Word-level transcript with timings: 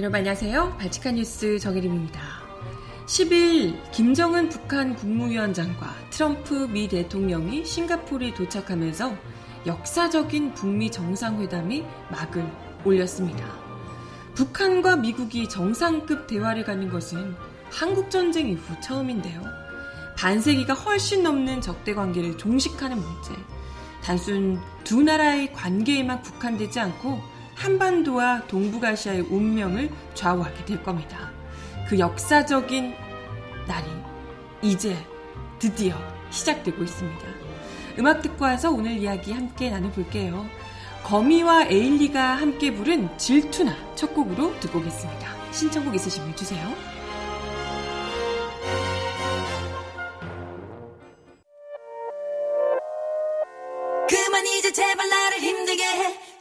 여러분 0.00 0.20
안녕하세요. 0.20 0.78
발칙한 0.78 1.16
뉴스 1.16 1.58
정혜림입니다. 1.58 2.22
10일 3.04 3.92
김정은 3.92 4.48
북한 4.48 4.96
국무위원장과 4.96 5.94
트럼프 6.08 6.54
미 6.68 6.88
대통령이 6.88 7.66
싱가포르에 7.66 8.32
도착하면서 8.32 9.14
역사적인 9.66 10.54
북미 10.54 10.90
정상회담이 10.90 11.84
막을 12.10 12.50
올렸습니다. 12.82 13.44
북한과 14.32 14.96
미국이 14.96 15.46
정상급 15.50 16.26
대화를 16.26 16.64
가는 16.64 16.88
것은 16.88 17.36
한국전쟁 17.70 18.48
이후 18.48 18.80
처음인데요. 18.80 19.42
반세기가 20.16 20.72
훨씬 20.72 21.22
넘는 21.22 21.60
적대 21.60 21.92
관계를 21.92 22.38
종식하는 22.38 22.96
문제. 22.96 23.34
단순 24.02 24.58
두 24.82 25.02
나라의 25.02 25.52
관계에만 25.52 26.22
국한되지 26.22 26.80
않고 26.80 27.20
한반도와 27.60 28.46
동북아시아의 28.48 29.20
운명을 29.20 29.90
좌우하게 30.14 30.64
될 30.64 30.82
겁니다. 30.82 31.30
그 31.88 31.98
역사적인 31.98 32.94
날이 33.68 33.86
이제 34.62 34.96
드디어 35.58 35.94
시작되고 36.30 36.82
있습니다. 36.82 37.26
음악 37.98 38.22
듣고 38.22 38.46
와서 38.46 38.70
오늘 38.70 38.92
이야기 38.92 39.32
함께 39.32 39.70
나눠볼게요. 39.70 40.46
거미와 41.04 41.66
에일리가 41.66 42.36
함께 42.36 42.72
부른 42.72 43.18
질투나 43.18 43.76
첫 43.94 44.14
곡으로 44.14 44.58
듣고 44.60 44.78
오겠습니다. 44.78 45.52
신청곡 45.52 45.94
있으시면 45.94 46.34
주세요. 46.36 46.66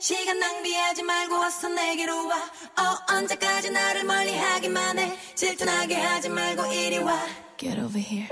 시간 0.09 0.39
낭비하지 0.39 1.03
말고 1.03 1.37
와서 1.37 1.69
내게로 1.69 2.25
와. 2.25 2.37
어, 2.37 3.13
언제까지 3.13 3.69
나를 3.69 4.05
멀리하기만 4.05 4.97
해. 4.97 5.15
질투나게 5.35 5.93
하지 5.93 6.29
말고 6.29 6.65
이리 6.73 6.97
와. 6.97 7.15
Get 7.59 7.79
over 7.79 7.99
here. 7.99 8.27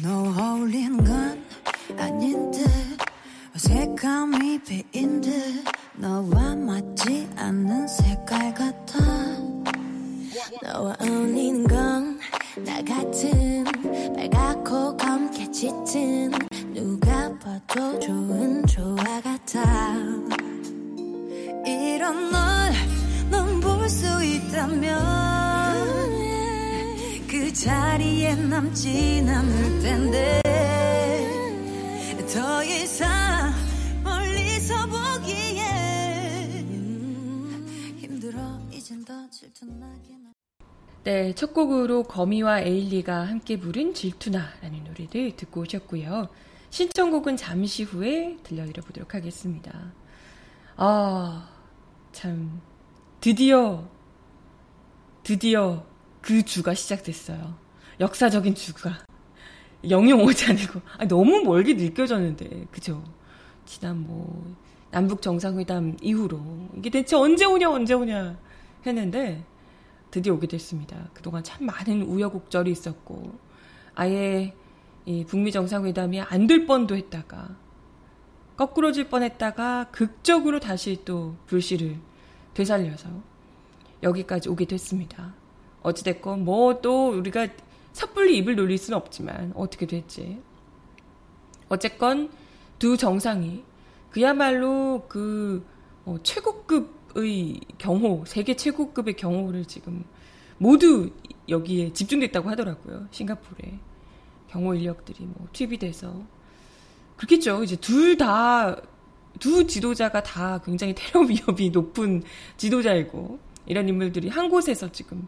너 0.00 0.32
어울리는 0.40 1.02
건 1.02 1.44
아닌 1.98 2.52
듯. 2.52 2.68
어색함이 3.56 4.60
배인 4.62 5.20
듯. 5.20 5.64
너와 5.94 6.54
맞지 6.54 7.28
않는 7.36 7.88
색깔 7.88 8.54
같아 8.54 9.15
너와 10.62 10.96
어울리는 11.00 11.66
건 11.66 12.16
나 12.64 12.82
같은 12.82 13.64
빨갛고 14.14 14.96
검게 14.96 15.50
짙은 15.50 16.30
누가 16.72 17.38
봐도 17.38 17.98
좋은 18.00 18.64
조화 18.66 19.20
같아. 19.20 19.94
이런 21.66 22.30
널넌 23.30 23.60
볼수 23.60 24.06
있다면 24.24 24.96
그 27.28 27.52
자리에 27.52 28.34
남진 28.36 29.28
않을 29.28 29.80
텐데 29.82 30.40
더 32.32 32.64
이상 32.64 33.52
멀리서 34.02 34.86
보기에 34.86 35.62
힘들어. 37.98 38.40
이젠 38.70 39.04
더 39.04 39.28
질투나게 39.28 40.16
네, 41.06 41.32
첫 41.34 41.54
곡으로 41.54 42.02
거미와 42.02 42.62
에일리가 42.62 43.28
함께 43.28 43.60
부른 43.60 43.94
질투나라는 43.94 44.82
노래를 44.82 45.36
듣고 45.36 45.60
오셨고요. 45.60 46.26
신청곡은 46.70 47.36
잠시 47.36 47.84
후에 47.84 48.38
들려드려 48.42 48.82
보도록 48.82 49.14
하겠습니다. 49.14 49.92
아, 50.74 51.48
참, 52.10 52.60
드디어, 53.20 53.88
드디어 55.22 55.86
그 56.20 56.44
주가 56.44 56.74
시작됐어요. 56.74 57.56
역사적인 58.00 58.56
주가. 58.56 58.98
영영 59.88 60.24
오지 60.24 60.46
않고, 60.50 60.80
아, 60.98 61.06
너무 61.06 61.40
멀게 61.44 61.74
느껴졌는데, 61.74 62.66
그죠? 62.72 63.04
지난 63.64 64.04
뭐, 64.04 64.56
남북 64.90 65.22
정상회담 65.22 65.98
이후로, 66.02 66.70
이게 66.78 66.90
대체 66.90 67.14
언제 67.14 67.44
오냐, 67.44 67.70
언제 67.70 67.94
오냐 67.94 68.36
했는데, 68.84 69.44
드디어 70.10 70.34
오게 70.34 70.46
됐습니다. 70.46 71.08
그동안 71.12 71.42
참 71.44 71.66
많은 71.66 72.02
우여곡절이 72.02 72.70
있었고, 72.70 73.38
아예 73.94 74.54
이 75.04 75.24
북미 75.24 75.52
정상회담이 75.52 76.20
안 76.22 76.46
될 76.46 76.66
뻔도 76.66 76.96
했다가, 76.96 77.56
거꾸로질 78.56 79.08
뻔 79.08 79.22
했다가, 79.22 79.88
극적으로 79.92 80.60
다시 80.60 81.02
또 81.04 81.36
불씨를 81.46 81.98
되살려서 82.54 83.08
여기까지 84.02 84.48
오게 84.48 84.64
됐습니다. 84.66 85.34
어찌됐건 85.82 86.44
뭐 86.44 86.80
또 86.80 87.10
우리가 87.10 87.48
섣불리 87.92 88.36
입을 88.38 88.56
놀릴 88.56 88.78
수는 88.78 88.96
없지만 88.98 89.52
어떻게 89.54 89.86
됐지. 89.86 90.40
어쨌건 91.68 92.30
두 92.78 92.96
정상이 92.96 93.64
그야말로 94.10 95.04
그 95.08 95.64
어, 96.04 96.16
최고급의 97.16 97.60
경호, 97.78 98.24
세계 98.26 98.54
최고급의 98.54 99.16
경호를 99.16 99.64
지금 99.64 100.04
모두 100.58 101.10
여기에 101.48 101.92
집중됐다고 101.92 102.50
하더라고요. 102.50 103.08
싱가포르에. 103.10 103.78
경호 104.48 104.74
인력들이 104.74 105.24
뭐 105.24 105.48
투입이 105.52 105.78
돼서. 105.78 106.22
그렇겠죠. 107.16 107.64
이제 107.64 107.76
둘 107.76 108.16
다, 108.16 108.76
두 109.40 109.66
지도자가 109.66 110.22
다 110.22 110.60
굉장히 110.62 110.94
테러 110.94 111.24
위협이 111.24 111.70
높은 111.70 112.22
지도자이고, 112.56 113.38
이런 113.66 113.88
인물들이 113.88 114.28
한 114.28 114.48
곳에서 114.48 114.92
지금 114.92 115.26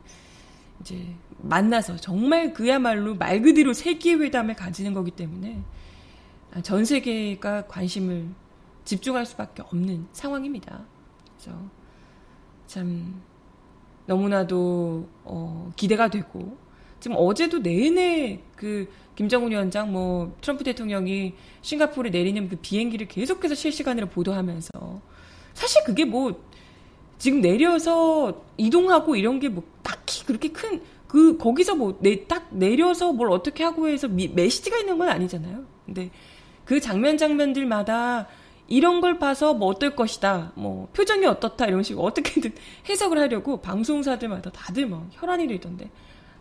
이제 0.81 1.15
만나서 1.38 1.97
정말 1.97 2.53
그야말로 2.53 3.15
말 3.15 3.43
그대로 3.43 3.72
세계회담을 3.72 4.55
가지는 4.55 4.94
거기 4.94 5.10
때문에 5.10 5.60
전 6.62 6.84
세계가 6.84 7.66
관심을 7.66 8.28
집중할 8.84 9.26
수밖에 9.26 9.62
없는 9.62 10.06
상황입니다. 10.12 10.84
그래서 11.37 11.59
참 12.69 13.21
너무나도 14.06 15.09
어, 15.25 15.73
기대가 15.75 16.09
되고 16.09 16.56
지금 17.01 17.17
어제도 17.19 17.59
내내 17.59 18.41
그 18.55 18.89
김정은 19.17 19.51
위원장 19.51 19.91
뭐 19.93 20.37
트럼프 20.41 20.62
대통령이 20.62 21.34
싱가포르에 21.62 22.11
내리는 22.12 22.49
그 22.49 22.55
비행기를 22.62 23.09
계속해서 23.09 23.56
실시간으로 23.56 24.06
보도하면서 24.06 25.01
사실 25.55 25.83
그게 25.84 26.05
뭐 26.05 26.41
지금 27.19 27.41
내려서 27.41 28.45
이동하고 28.56 29.17
이런 29.17 29.41
게 29.41 29.49
뭐 29.49 29.65
딱히 29.83 30.25
그렇게 30.25 30.50
큰 30.53 30.81
그 31.09 31.39
거기서 31.39 31.75
뭐딱 31.75 32.49
내려서 32.50 33.12
뭘 33.12 33.31
어떻게 33.31 33.65
하고 33.65 33.89
해서 33.89 34.06
미, 34.06 34.29
메시지가 34.29 34.79
있는 34.79 34.99
건 34.99 35.09
아니잖아요. 35.09 35.65
근데 35.87 36.11
그 36.67 36.81
장면 36.81 37.17
장면들마다 37.17 38.29
이런 38.69 39.01
걸 39.01 39.19
봐서 39.19 39.55
뭐 39.55 39.69
어떨 39.69 39.97
것이다, 39.97 40.53
뭐 40.55 40.89
표정이 40.93 41.27
어떻다 41.27 41.67
이런 41.67 41.83
식으로 41.83 42.05
어떻게든 42.05 42.53
해석을 42.89 43.19
하려고 43.19 43.61
방송사들마다 43.61 44.51
다들 44.51 44.87
뭐 44.87 45.09
혈안이 45.12 45.49
되던데 45.49 45.91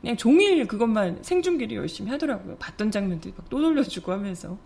그냥 0.01 0.17
종일 0.17 0.67
그것만 0.67 1.19
생중계를 1.23 1.77
열심히 1.77 2.11
하더라고요. 2.11 2.57
봤던 2.57 2.91
장면들 2.91 3.33
막 3.35 3.49
또 3.49 3.61
돌려주고 3.61 4.11
하면서 4.11 4.57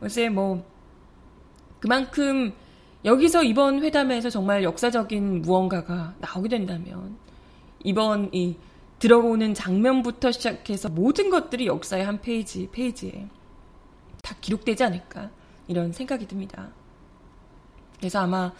어제 0.00 0.28
뭐 0.28 0.64
그만큼 1.80 2.52
여기서 3.04 3.44
이번 3.44 3.82
회담에서 3.82 4.30
정말 4.30 4.64
역사적인 4.64 5.42
무언가가 5.42 6.14
나오게 6.18 6.48
된다면 6.48 7.16
이번 7.84 8.30
이 8.32 8.56
들어오는 8.98 9.54
장면부터 9.54 10.32
시작해서 10.32 10.88
모든 10.88 11.30
것들이 11.30 11.66
역사의 11.66 12.04
한 12.04 12.20
페이지 12.20 12.68
페이지에 12.72 13.28
다 14.22 14.34
기록되지 14.40 14.82
않을까 14.82 15.30
이런 15.68 15.92
생각이 15.92 16.26
듭니다. 16.26 16.70
그래서 17.98 18.20
아마 18.20 18.52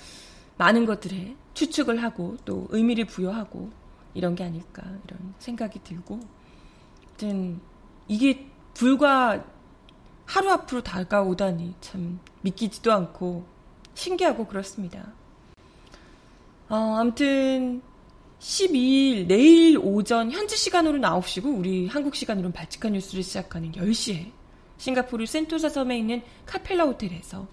많은 0.56 0.86
것들에 0.86 1.36
추측을 1.54 2.02
하고 2.02 2.36
또 2.44 2.66
의미를 2.70 3.04
부여하고 3.06 3.70
이런 4.14 4.34
게 4.34 4.44
아닐까 4.44 4.82
이런 5.06 5.34
생각이 5.38 5.80
들고 5.84 6.20
아무튼 7.06 7.60
이게 8.06 8.46
불과 8.74 9.44
하루 10.24 10.50
앞으로 10.50 10.82
다가오다니 10.82 11.74
참 11.80 12.20
믿기지도 12.42 12.92
않고 12.92 13.46
신기하고 13.94 14.46
그렇습니다. 14.46 15.12
어, 16.68 16.96
아무튼 16.98 17.82
12일 18.38 19.26
내일 19.26 19.78
오전 19.78 20.30
현지 20.30 20.56
시간으로는 20.56 21.08
9시고 21.08 21.58
우리 21.58 21.88
한국 21.88 22.14
시간으로는 22.14 22.52
발칙한 22.52 22.92
뉴스를 22.92 23.22
시작하는 23.22 23.72
10시에 23.72 24.30
싱가포르 24.76 25.26
센토사 25.26 25.68
섬에 25.68 25.98
있는 25.98 26.22
카펠라 26.46 26.84
호텔에서 26.84 27.48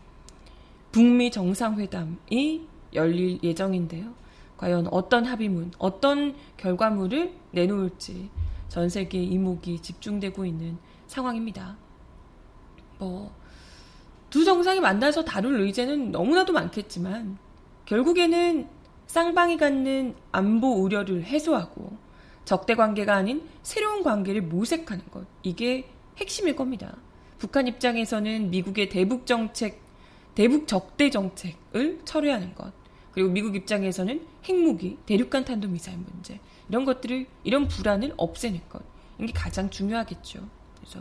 북미 0.96 1.30
정상회담이 1.30 2.68
열릴 2.94 3.44
예정인데요. 3.44 4.14
과연 4.56 4.88
어떤 4.92 5.26
합의문, 5.26 5.74
어떤 5.78 6.34
결과물을 6.56 7.34
내놓을지 7.52 8.30
전 8.70 8.88
세계 8.88 9.22
이목이 9.22 9.82
집중되고 9.82 10.46
있는 10.46 10.78
상황입니다. 11.08 11.76
뭐, 12.98 13.36
두 14.30 14.46
정상이 14.46 14.80
만나서 14.80 15.26
다룰 15.26 15.60
의제는 15.60 16.12
너무나도 16.12 16.54
많겠지만, 16.54 17.40
결국에는 17.84 18.70
쌍방이 19.08 19.58
갖는 19.58 20.16
안보 20.32 20.82
우려를 20.82 21.26
해소하고, 21.26 21.98
적대 22.46 22.74
관계가 22.74 23.14
아닌 23.14 23.46
새로운 23.64 24.02
관계를 24.02 24.44
모색하는 24.44 25.12
것. 25.12 25.28
이게 25.44 25.90
핵심일 26.16 26.56
겁니다. 26.56 26.96
북한 27.38 27.68
입장에서는 27.68 28.50
미국의 28.50 28.88
대북 28.88 29.26
정책, 29.26 29.85
대북 30.36 30.68
적대 30.68 31.10
정책을 31.10 32.02
철회하는 32.06 32.54
것. 32.56 32.72
그리고 33.12 33.30
미국 33.30 33.56
입장에서는 33.56 34.28
핵무기, 34.44 34.98
대륙간 35.06 35.46
탄도 35.46 35.70
미사일 35.70 35.98
문제. 35.98 36.40
이런 36.70 36.84
것들을, 36.86 37.26
이런 37.44 37.68
불안을 37.68 38.14
없애는 38.18 38.62
것. 38.70 38.82
이게 39.20 39.32
가장 39.34 39.70
중요하겠죠. 39.70 40.48
그래서 40.78 41.00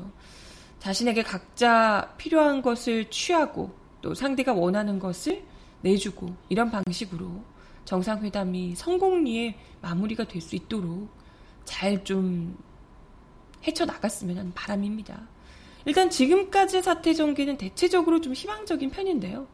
자신에게 0.79 1.23
각자 1.25 2.15
필요한 2.17 2.63
것을 2.63 3.11
취하고 3.11 3.75
또 4.01 4.15
상대가 4.15 4.53
원하는 4.53 4.99
것을 4.99 5.43
내주고 5.81 6.35
이런 6.49 6.71
방식으로 6.71 7.43
정상회담이 7.85 8.75
성공리에 8.77 9.59
마무리가 9.83 10.25
될 10.25 10.41
수 10.41 10.55
있도록 10.57 11.09
잘 11.65 12.05
좀 12.05 12.57
헤쳐나갔으면 13.67 14.39
하는 14.39 14.53
바람입니다. 14.55 15.27
일단 15.87 16.11
지금까지 16.11 16.83
사태 16.83 17.13
전개는 17.15 17.59
대체적으로 17.59 18.21
좀 18.21 18.33
희망적인 18.33 18.91
편인데요. 18.91 19.47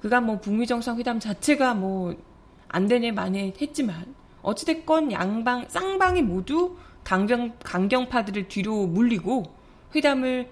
그간 0.00 0.26
뭐 0.26 0.40
북미 0.40 0.66
정상회담 0.66 1.20
자체가 1.20 1.74
뭐 1.74 2.14
안 2.72 2.88
되네 2.88 3.12
만에 3.12 3.52
했지만 3.60 4.14
어찌됐건 4.42 5.12
양방 5.12 5.66
쌍방이 5.68 6.22
모두 6.22 6.76
강경 7.04 7.58
강경파들을 7.62 8.48
뒤로 8.48 8.86
물리고 8.86 9.44
회담을 9.94 10.50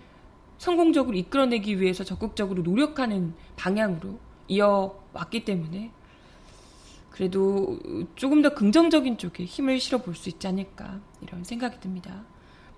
성공적으로 0.58 1.16
이끌어내기 1.16 1.80
위해서 1.80 2.04
적극적으로 2.04 2.62
노력하는 2.62 3.34
방향으로 3.56 4.18
이어왔기 4.48 5.46
때문에 5.46 5.90
그래도 7.10 7.78
조금 8.16 8.42
더 8.42 8.54
긍정적인 8.54 9.16
쪽에 9.16 9.44
힘을 9.44 9.80
실어 9.80 9.98
볼 9.98 10.14
수 10.14 10.28
있지 10.28 10.46
않을까 10.46 11.00
이런 11.22 11.42
생각이 11.42 11.80
듭니다. 11.80 12.24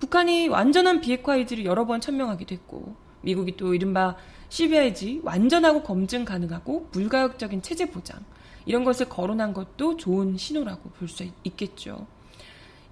북한이 0.03 0.49
완전한 0.49 1.01
비핵화 1.01 1.37
의지를 1.37 1.65
여러 1.65 1.87
번 1.87 2.01
천명하게 2.01 2.45
됐고 2.45 2.97
미국이 3.21 3.57
또 3.57 3.73
이른바 3.73 4.17
CBIG 4.49 5.21
완전하고 5.23 5.85
검증 5.85 6.25
가능하고 6.25 6.89
불가역적인 6.91 7.63
체제 7.63 7.89
보장 7.89 8.19
이런 8.67 8.83
것을 8.83 9.09
거론한 9.09 9.55
것도 9.55 9.97
좋은 9.97 10.37
신호라고 10.37 10.91
볼 10.91 11.09
수 11.09 11.25
있겠죠. 11.45 12.09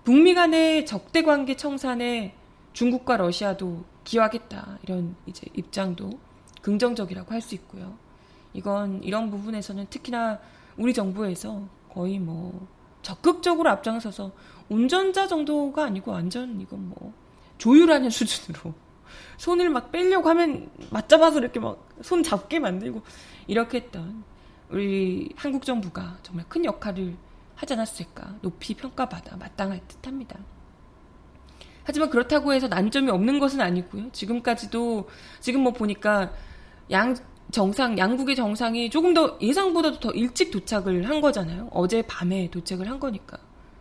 북미 0.05 0.35
간의 0.35 0.87
적대 0.87 1.23
관계 1.23 1.57
청산에 1.57 2.33
중국과 2.75 3.17
러시아도 3.17 3.83
기여하겠다 4.05 4.79
이런 4.85 5.17
이제 5.27 5.49
입장도 5.57 6.11
긍정적이라고 6.63 7.33
할 7.33 7.41
수 7.41 7.57
있고요. 7.57 7.99
이건 8.53 9.03
이런 9.03 9.33
부분에서는 9.33 9.89
특히나 9.91 10.39
우리 10.77 10.95
정부에서 10.95 11.67
거의 11.93 12.21
뭐 12.21 12.69
적극적으로 13.03 13.71
앞장서서 13.71 14.33
운전자 14.69 15.27
정도가 15.27 15.85
아니고 15.85 16.13
완전 16.13 16.61
이건 16.61 16.89
뭐 16.89 17.13
조율하는 17.59 18.09
수준으로 18.11 18.75
손을 19.39 19.71
막 19.71 19.91
빼려고 19.91 20.29
하면 20.29 20.71
맞잡아서 20.91 21.39
이렇게 21.39 21.61
막 21.61 21.91
손 22.03 22.23
잡게 22.23 22.59
만들고 22.59 23.03
이렇게 23.47 23.79
했던 23.79 24.25
우리 24.69 25.31
한국 25.37 25.65
정부가 25.65 26.19
정말 26.23 26.47
큰 26.49 26.65
역할을 26.65 27.17
하지 27.57 27.75
않았을까 27.75 28.37
높이 28.41 28.75
평가받아 28.75 29.37
마땅할 29.37 29.81
듯합니다. 29.87 30.39
하지만 31.83 32.11
그렇다고 32.11 32.53
해서 32.53 32.69
난점이 32.69 33.11
없는 33.11 33.39
것은 33.39 33.61
아니고요. 33.61 34.11
지금까지도 34.13 35.09
지금 35.41 35.63
뭐 35.63 35.73
보니까 35.73 36.33
양 36.91 37.15
정상 37.53 37.99
양국의 37.99 38.37
정상이 38.37 38.91
조금 38.91 39.15
더 39.15 39.37
예상보다도 39.41 40.01
더 40.01 40.11
일찍 40.11 40.51
도착을 40.51 41.09
한 41.09 41.21
거잖아요. 41.21 41.69
어제 41.73 42.03
밤에 42.03 42.51
도착을 42.51 42.89
한 42.89 43.01
거니까. 43.01 43.39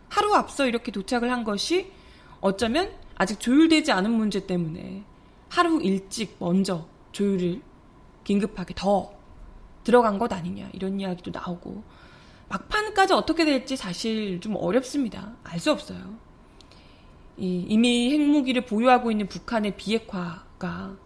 하루 0.08 0.34
앞서 0.34 0.66
이렇게 0.66 0.90
도착을 0.90 1.30
한 1.30 1.44
것이 1.44 1.92
어쩌면 2.40 2.90
아직 3.16 3.38
조율되지 3.38 3.92
않은 3.92 4.10
문제 4.10 4.46
때문에 4.46 5.04
하루 5.48 5.80
일찍 5.82 6.36
먼저 6.38 6.86
조율을 7.12 7.60
긴급하게 8.24 8.74
더 8.76 9.12
들어간 9.84 10.18
것 10.18 10.32
아니냐 10.32 10.70
이런 10.72 11.00
이야기도 11.00 11.30
나오고 11.30 11.82
막판까지 12.48 13.12
어떻게 13.12 13.44
될지 13.44 13.76
사실 13.76 14.40
좀 14.40 14.56
어렵습니다. 14.56 15.32
알 15.44 15.60
수 15.60 15.70
없어요. 15.70 16.18
이, 17.36 17.64
이미 17.68 18.12
핵무기를 18.12 18.66
보유하고 18.66 19.10
있는 19.10 19.28
북한의 19.28 19.76
비핵화가 19.76 20.96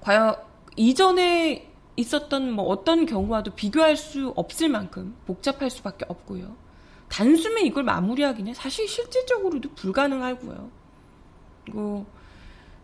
과연 0.00 0.36
이전에 0.76 1.70
있었던 1.96 2.52
뭐 2.52 2.64
어떤 2.66 3.06
경우와도 3.06 3.54
비교할 3.54 3.96
수 3.96 4.32
없을 4.36 4.68
만큼 4.68 5.14
복잡할 5.26 5.70
수밖에 5.70 6.04
없고요. 6.08 6.56
단숨에 7.08 7.62
이걸 7.62 7.84
마무리하기는 7.84 8.54
사실 8.54 8.88
실질적으로도 8.88 9.74
불가능하고요. 9.74 10.70
그리고 11.64 12.06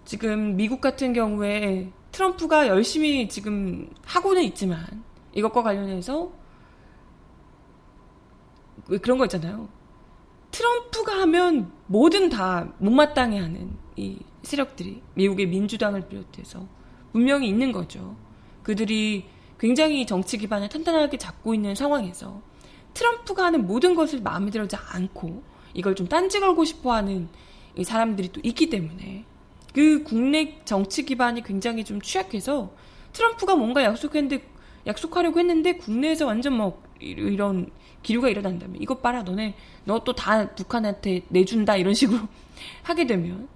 지금 0.05 0.57
미국 0.57 0.81
같은 0.81 1.13
경우에 1.13 1.91
트럼프가 2.13 2.69
열심히 2.69 3.29
지금 3.29 3.91
하고는 4.05 4.43
있지만 4.45 5.05
이것과 5.33 5.63
관련해서 5.63 6.31
왜 8.89 8.99
그런 8.99 9.19
거 9.19 9.25
있잖아요. 9.25 9.69
트럼프가 10.51 11.21
하면 11.21 11.73
뭐든 11.87 12.29
다 12.29 12.73
못마땅해 12.79 13.39
하는 13.39 13.77
이 13.97 14.19
세력들이 14.43 15.03
미국의 15.15 15.47
민주당을 15.47 16.09
비롯해서 16.09 16.67
분명히 17.13 17.49
있는 17.49 17.73
거죠. 17.73 18.17
그들이 18.63 19.25
굉장히 19.59 20.07
정치 20.07 20.39
기반을 20.39 20.69
탄탄하게 20.69 21.17
잡고 21.17 21.55
있는 21.55 21.75
상황에서 21.75 22.43
트럼프가 22.95 23.45
하는 23.45 23.67
모든 23.67 23.95
것을 23.95 24.21
마음에 24.21 24.51
들지 24.51 24.77
않고 24.77 25.43
이걸 25.75 25.95
좀 25.95 26.07
딴지 26.09 26.41
걸고 26.41 26.65
싶어 26.65 26.93
하는 26.93 27.29
사람들이 27.83 28.33
또 28.33 28.41
있기 28.43 28.71
때문에 28.71 29.25
그 29.75 30.03
국내 30.03 30.59
정치 30.65 31.05
기반이 31.05 31.43
굉장히 31.43 31.85
좀 31.85 32.01
취약해서 32.01 32.73
트럼프가 33.13 33.55
뭔가 33.57 33.83
약속했는데 33.85 34.43
약속하려고 34.87 35.39
했는데 35.39 35.75
국내에서 35.75 36.27
완전 36.27 36.55
뭐 36.55 36.83
이런 37.01 37.71
기류가 38.03 38.29
일어난다면 38.29 38.81
이것 38.81 39.03
봐라 39.03 39.23
너네 39.23 39.55
너 39.85 39.99
또 40.01 40.13
다 40.15 40.49
북한한테 40.55 41.23
내준다 41.29 41.77
이런 41.77 41.95
식으로 41.95 42.21
하게 42.83 43.07
되면 43.07 43.49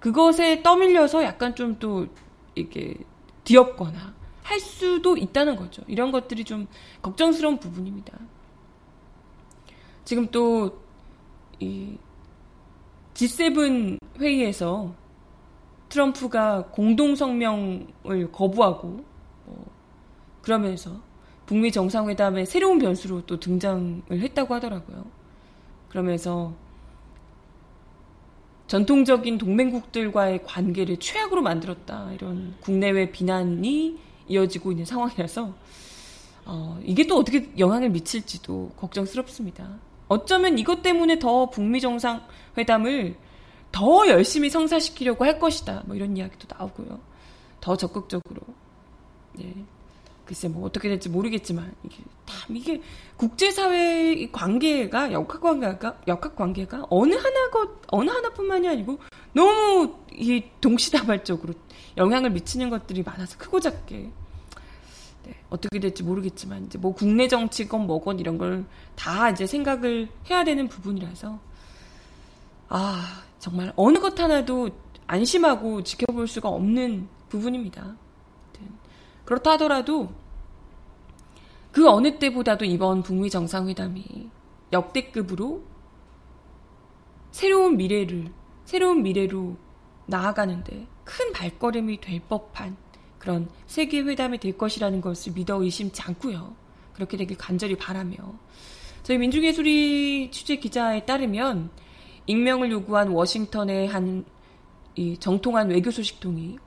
그것에 0.00 0.62
떠밀려서 0.62 1.24
약간 1.24 1.54
좀 1.54 1.78
또 1.78 2.06
이게 2.56 2.96
뒤엎거나 3.44 4.14
할 4.42 4.60
수도 4.60 5.16
있다는 5.16 5.56
거죠. 5.56 5.82
이런 5.86 6.10
것들이 6.10 6.44
좀 6.44 6.66
걱정스러운 7.02 7.58
부분입니다. 7.58 8.18
지금 10.04 10.26
또, 10.28 10.80
이, 11.60 11.96
G7 13.14 13.98
회의에서 14.20 14.94
트럼프가 15.88 16.66
공동성명을 16.66 18.30
거부하고, 18.32 19.04
어, 19.46 19.64
그러면서 20.42 21.00
북미 21.46 21.72
정상회담의 21.72 22.46
새로운 22.46 22.78
변수로 22.78 23.26
또 23.26 23.38
등장을 23.38 24.02
했다고 24.10 24.54
하더라고요. 24.54 25.06
그러면서 25.88 26.54
전통적인 28.66 29.38
동맹국들과의 29.38 30.44
관계를 30.44 30.96
최악으로 30.98 31.42
만들었다. 31.42 32.10
이런 32.12 32.54
국내외 32.60 33.10
비난이 33.10 33.98
이어지고 34.28 34.72
있는 34.72 34.84
상황이라서, 34.84 35.54
어, 36.46 36.80
이게 36.84 37.06
또 37.06 37.18
어떻게 37.18 37.50
영향을 37.58 37.90
미칠지도 37.90 38.72
걱정스럽습니다. 38.76 39.78
어쩌면 40.08 40.58
이것 40.58 40.82
때문에 40.82 41.18
더 41.18 41.50
북미 41.50 41.80
정상 41.80 42.26
회담을 42.56 43.16
더 43.72 44.08
열심히 44.08 44.50
성사시키려고 44.50 45.24
할 45.24 45.38
것이다. 45.38 45.82
뭐 45.86 45.96
이런 45.96 46.16
이야기도 46.16 46.46
나오고요. 46.56 47.00
더 47.60 47.76
적극적으로. 47.76 48.40
예. 49.40 49.52
글쎄 50.26 50.48
뭐 50.48 50.66
어떻게 50.66 50.88
될지 50.88 51.08
모르겠지만 51.08 51.72
이게 51.84 51.96
참 52.26 52.56
이게 52.56 52.82
국제사회의 53.16 54.30
관계가 54.32 55.12
역학 55.12 55.40
관계가 55.40 56.00
역학 56.08 56.36
관계가 56.36 56.86
어느 56.90 57.14
하나가 57.14 57.68
어느 57.88 58.10
하나뿐만이 58.10 58.68
아니고 58.68 58.98
너무 59.32 59.94
이 60.12 60.42
동시다발적으로 60.60 61.54
영향을 61.96 62.30
미치는 62.30 62.68
것들이 62.70 63.02
많아서 63.02 63.38
크고 63.38 63.60
작게 63.60 64.10
네, 65.24 65.34
어떻게 65.48 65.78
될지 65.78 66.02
모르겠지만 66.02 66.66
이제 66.66 66.76
뭐 66.78 66.92
국내 66.94 67.28
정치건 67.28 67.86
뭐건 67.86 68.18
이런 68.18 68.36
걸 68.36 68.64
다 68.96 69.30
이제 69.30 69.46
생각을 69.46 70.08
해야 70.28 70.42
되는 70.42 70.66
부분이라서 70.66 71.38
아 72.68 73.22
정말 73.38 73.72
어느 73.76 73.98
것 73.98 74.18
하나도 74.18 74.70
안심하고 75.06 75.84
지켜볼 75.84 76.26
수가 76.26 76.48
없는 76.48 77.08
부분입니다. 77.28 77.94
그렇다 79.26 79.52
하더라도 79.52 80.08
그 81.72 81.90
어느 81.90 82.18
때보다도 82.18 82.64
이번 82.64 83.02
북미 83.02 83.28
정상회담이 83.28 84.30
역대급으로 84.72 85.62
새로운 87.32 87.76
미래를 87.76 88.32
새로운 88.64 89.02
미래로 89.02 89.56
나아가는데 90.06 90.86
큰 91.04 91.32
발걸음이 91.32 92.00
될 92.00 92.20
법한 92.20 92.76
그런 93.18 93.50
세계 93.66 94.00
회담이 94.00 94.38
될 94.38 94.56
것이라는 94.56 95.00
것을 95.00 95.32
믿어 95.32 95.62
의심치 95.62 96.00
않고요. 96.00 96.54
그렇게 96.94 97.16
되길 97.16 97.36
간절히 97.36 97.76
바라며 97.76 98.16
저희 99.02 99.18
민중예술이 99.18 100.30
취재 100.30 100.56
기자에 100.56 101.04
따르면 101.04 101.70
익명을 102.26 102.70
요구한 102.72 103.08
워싱턴의 103.08 103.88
한 103.88 104.24
정통한 105.20 105.68
외교 105.68 105.90
소식통이 105.90 106.58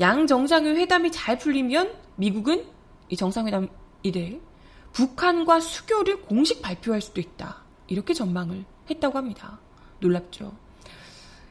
양 0.00 0.26
정상의 0.26 0.76
회담이 0.76 1.10
잘 1.10 1.38
풀리면 1.38 1.94
미국은 2.16 2.66
이 3.08 3.16
정상회담 3.16 3.68
이래 4.02 4.38
북한과 4.92 5.60
수교를 5.60 6.22
공식 6.22 6.62
발표할 6.62 7.00
수도 7.00 7.20
있다. 7.20 7.62
이렇게 7.86 8.14
전망을 8.14 8.64
했다고 8.90 9.18
합니다. 9.18 9.60
놀랍죠. 10.00 10.52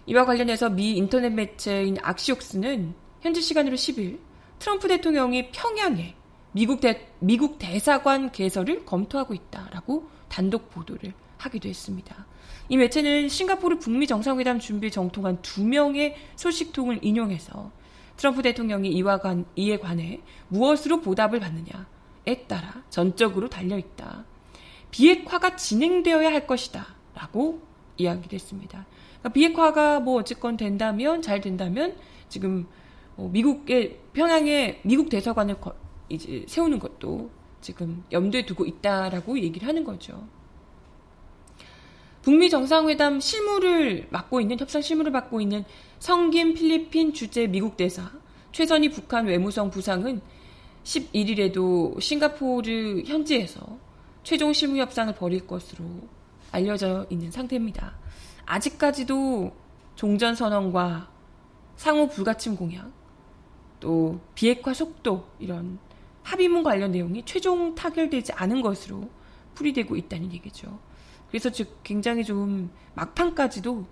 이와 0.07 0.25
관련해서 0.25 0.69
미 0.69 0.91
인터넷 0.91 1.29
매체인 1.29 1.97
악시옥스는 2.01 2.93
현지 3.21 3.41
시간으로 3.41 3.75
10일 3.75 4.19
트럼프 4.59 4.87
대통령이 4.87 5.51
평양에 5.51 6.15
미국, 6.51 6.79
대, 6.79 7.07
미국 7.19 7.59
대사관 7.59 8.31
개설을 8.31 8.85
검토하고 8.85 9.33
있다라고 9.33 10.09
단독 10.29 10.69
보도를 10.69 11.13
하기도 11.37 11.67
했습니다. 11.67 12.25
이 12.69 12.77
매체는 12.77 13.29
싱가포르 13.29 13.79
북미 13.79 14.07
정상회담 14.07 14.59
준비 14.59 14.89
정통한 14.89 15.41
두 15.41 15.65
명의 15.65 16.15
소식통을 16.35 16.99
인용해서 17.01 17.71
트럼프 18.17 18.41
대통령이 18.41 18.89
이와 18.89 19.17
관, 19.17 19.45
이에 19.55 19.77
관해 19.77 20.21
무엇으로 20.47 21.01
보답을 21.01 21.39
받느냐에 21.39 22.45
따라 22.47 22.83
전적으로 22.89 23.49
달려있다. 23.49 24.25
비핵화가 24.91 25.55
진행되어야 25.55 26.31
할 26.31 26.47
것이다. 26.47 26.85
라고 27.13 27.61
이야기를 27.97 28.33
했습니다. 28.33 28.85
그러니까 29.19 29.29
비핵화가 29.29 29.99
뭐 29.99 30.19
어쨌건 30.19 30.57
된다면, 30.57 31.21
잘 31.21 31.41
된다면, 31.41 31.95
지금 32.29 32.67
뭐 33.15 33.29
미국의, 33.29 33.99
평양에 34.13 34.81
미국 34.83 35.09
대사관을 35.09 35.59
거, 35.59 35.73
이제 36.09 36.45
세우는 36.47 36.79
것도 36.79 37.29
지금 37.61 38.03
염두에 38.11 38.45
두고 38.45 38.65
있다라고 38.65 39.39
얘기를 39.39 39.67
하는 39.67 39.83
거죠. 39.83 40.27
북미 42.21 42.49
정상회담 42.49 43.19
실무를 43.19 44.07
맡고 44.09 44.41
있는 44.41 44.59
협상 44.59 44.81
실무를 44.81 45.11
맡고 45.11 45.41
있는 45.41 45.63
성김 45.99 46.53
필리핀 46.53 47.13
주재 47.13 47.47
미국 47.47 47.77
대사 47.77 48.11
최선희 48.51 48.89
북한 48.89 49.25
외무성 49.25 49.69
부상은 49.69 50.21
11일에도 50.83 51.99
싱가포르 51.99 53.03
현지에서 53.05 53.77
최종 54.23 54.53
실무 54.53 54.77
협상을 54.77 55.13
벌일 55.15 55.45
것으로 55.45 55.85
알려져 56.51 57.05
있는 57.09 57.31
상태입니다. 57.31 57.97
아직까지도 58.45 59.51
종전 59.95 60.35
선언과 60.35 61.09
상호 61.75 62.07
불가침 62.07 62.55
공약, 62.55 62.91
또 63.79 64.19
비핵화 64.35 64.73
속도 64.73 65.27
이런 65.39 65.79
합의문 66.23 66.63
관련 66.63 66.91
내용이 66.91 67.23
최종 67.25 67.75
타결되지 67.75 68.33
않은 68.33 68.61
것으로 68.61 69.09
풀이되고 69.53 69.95
있다는 69.95 70.31
얘기죠. 70.33 70.79
그래서 71.27 71.49
즉 71.49 71.79
굉장히 71.83 72.23
좀 72.23 72.71
막판까지도 72.93 73.85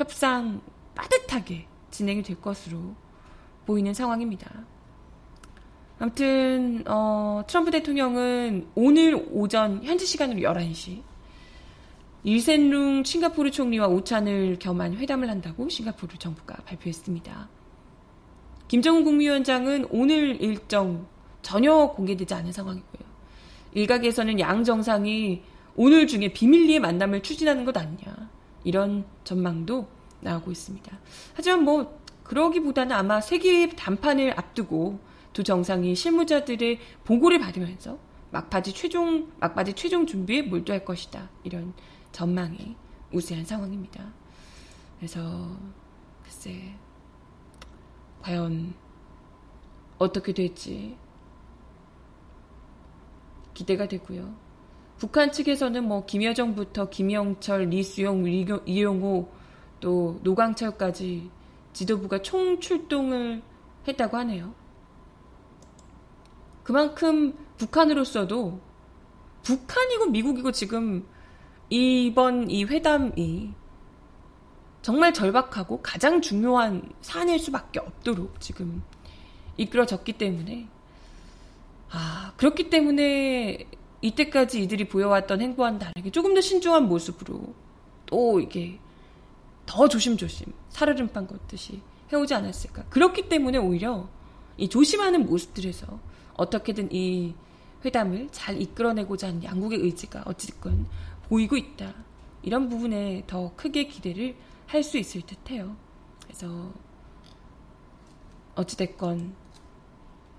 협상 0.00 0.62
빠듯하게 0.94 1.66
진행이 1.90 2.22
될 2.22 2.40
것으로 2.40 2.94
보이는 3.66 3.92
상황입니다. 3.92 4.50
아무튼 5.98 6.82
어, 6.88 7.42
트럼프 7.46 7.70
대통령은 7.70 8.68
오늘 8.74 9.28
오전 9.30 9.84
현지 9.84 10.06
시간으로 10.06 10.40
11시 10.40 11.02
일센룽 12.24 13.04
싱가포르 13.04 13.50
총리와 13.50 13.88
오찬을 13.88 14.58
겸한 14.58 14.96
회담을 14.96 15.28
한다고 15.28 15.68
싱가포르 15.68 16.16
정부가 16.16 16.56
발표했습니다. 16.64 17.48
김정은 18.68 19.04
국무위원장은 19.04 19.88
오늘 19.90 20.40
일정 20.40 21.06
전혀 21.42 21.88
공개되지 21.88 22.32
않은 22.32 22.52
상황이고요. 22.52 23.02
일각에서는 23.74 24.40
양 24.40 24.64
정상이 24.64 25.42
오늘 25.76 26.06
중에 26.06 26.32
비밀리에 26.32 26.78
만남을 26.78 27.22
추진하는 27.22 27.66
것 27.66 27.76
아니냐. 27.76 28.39
이런 28.64 29.04
전망도 29.24 29.88
나오고 30.20 30.50
있습니다. 30.50 30.98
하지만 31.34 31.64
뭐, 31.64 32.00
그러기보다는 32.24 32.94
아마 32.94 33.20
세계 33.20 33.68
단판을 33.68 34.38
앞두고 34.38 35.00
두 35.32 35.42
정상이 35.42 35.94
실무자들의 35.94 36.78
보고를 37.04 37.40
받으면서 37.40 37.98
막바지 38.30 38.72
최종, 38.72 39.32
막바지 39.40 39.72
최종 39.74 40.06
준비에 40.06 40.42
몰두할 40.42 40.84
것이다. 40.84 41.28
이런 41.42 41.72
전망이 42.12 42.76
우세한 43.12 43.44
상황입니다. 43.44 44.12
그래서, 44.98 45.56
글쎄, 46.22 46.74
과연 48.22 48.74
어떻게 49.98 50.32
될지 50.32 50.96
기대가 53.54 53.88
되고요. 53.88 54.34
북한 55.00 55.32
측에서는 55.32 55.88
뭐 55.88 56.04
김여정부터 56.04 56.90
김영철, 56.90 57.70
리수용, 57.70 58.26
이용호 58.66 59.32
또 59.80 60.20
노광철까지 60.22 61.30
지도부가 61.72 62.20
총출동을 62.20 63.42
했다고 63.88 64.18
하네요. 64.18 64.54
그만큼 66.62 67.34
북한으로서도 67.56 68.60
북한이고 69.42 70.06
미국이고 70.10 70.52
지금 70.52 71.08
이번 71.70 72.50
이 72.50 72.64
회담이 72.64 73.54
정말 74.82 75.14
절박하고 75.14 75.80
가장 75.80 76.20
중요한 76.20 76.92
사안일 77.00 77.38
수밖에 77.38 77.80
없도록 77.80 78.38
지금 78.38 78.82
이끌어졌기 79.56 80.12
때문에 80.12 80.68
아 81.88 82.34
그렇기 82.36 82.68
때문에 82.68 83.66
이때까지 84.02 84.62
이들이 84.62 84.88
보여왔던 84.88 85.40
행보와는 85.40 85.78
다르게 85.78 86.10
조금 86.10 86.34
더 86.34 86.40
신중한 86.40 86.88
모습으로 86.88 87.54
또 88.06 88.40
이게 88.40 88.78
더 89.66 89.88
조심조심 89.88 90.52
살얼음판 90.70 91.26
걷듯이 91.26 91.80
해오지 92.12 92.34
않았을까. 92.34 92.84
그렇기 92.84 93.28
때문에 93.28 93.58
오히려 93.58 94.08
이 94.56 94.68
조심하는 94.68 95.26
모습들에서 95.26 95.86
어떻게든 96.34 96.92
이 96.92 97.34
회담을 97.84 98.28
잘 98.32 98.60
이끌어내고자 98.60 99.28
하는 99.28 99.44
양국의 99.44 99.78
의지가 99.78 100.24
어찌됐건 100.26 100.86
보이고 101.28 101.56
있다. 101.56 101.94
이런 102.42 102.68
부분에 102.68 103.24
더 103.26 103.52
크게 103.56 103.84
기대를 103.86 104.34
할 104.66 104.82
수 104.82 104.98
있을 104.98 105.22
듯 105.22 105.50
해요. 105.50 105.76
그래서 106.22 106.72
어찌됐건 108.54 109.34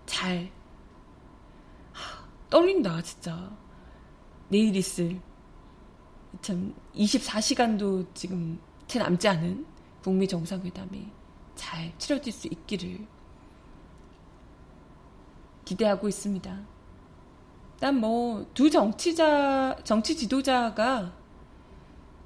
잘 0.06 0.51
떨린다, 2.51 3.01
진짜. 3.01 3.50
내일 4.50 4.75
있을, 4.75 5.20
참, 6.41 6.75
24시간도 6.93 8.05
지금 8.13 8.60
채 8.86 9.00
남지 9.00 9.27
않은 9.29 9.65
북미 10.01 10.27
정상회담이 10.27 11.08
잘 11.55 11.98
치러질 11.98 12.34
수 12.34 12.48
있기를 12.48 13.08
기대하고 15.63 16.10
있습니다. 16.10 16.60
일단 17.75 18.00
뭐, 18.00 18.46
두 18.53 18.70
정치자, 18.70 19.77
정치 19.86 20.17
지도자가 20.17 21.13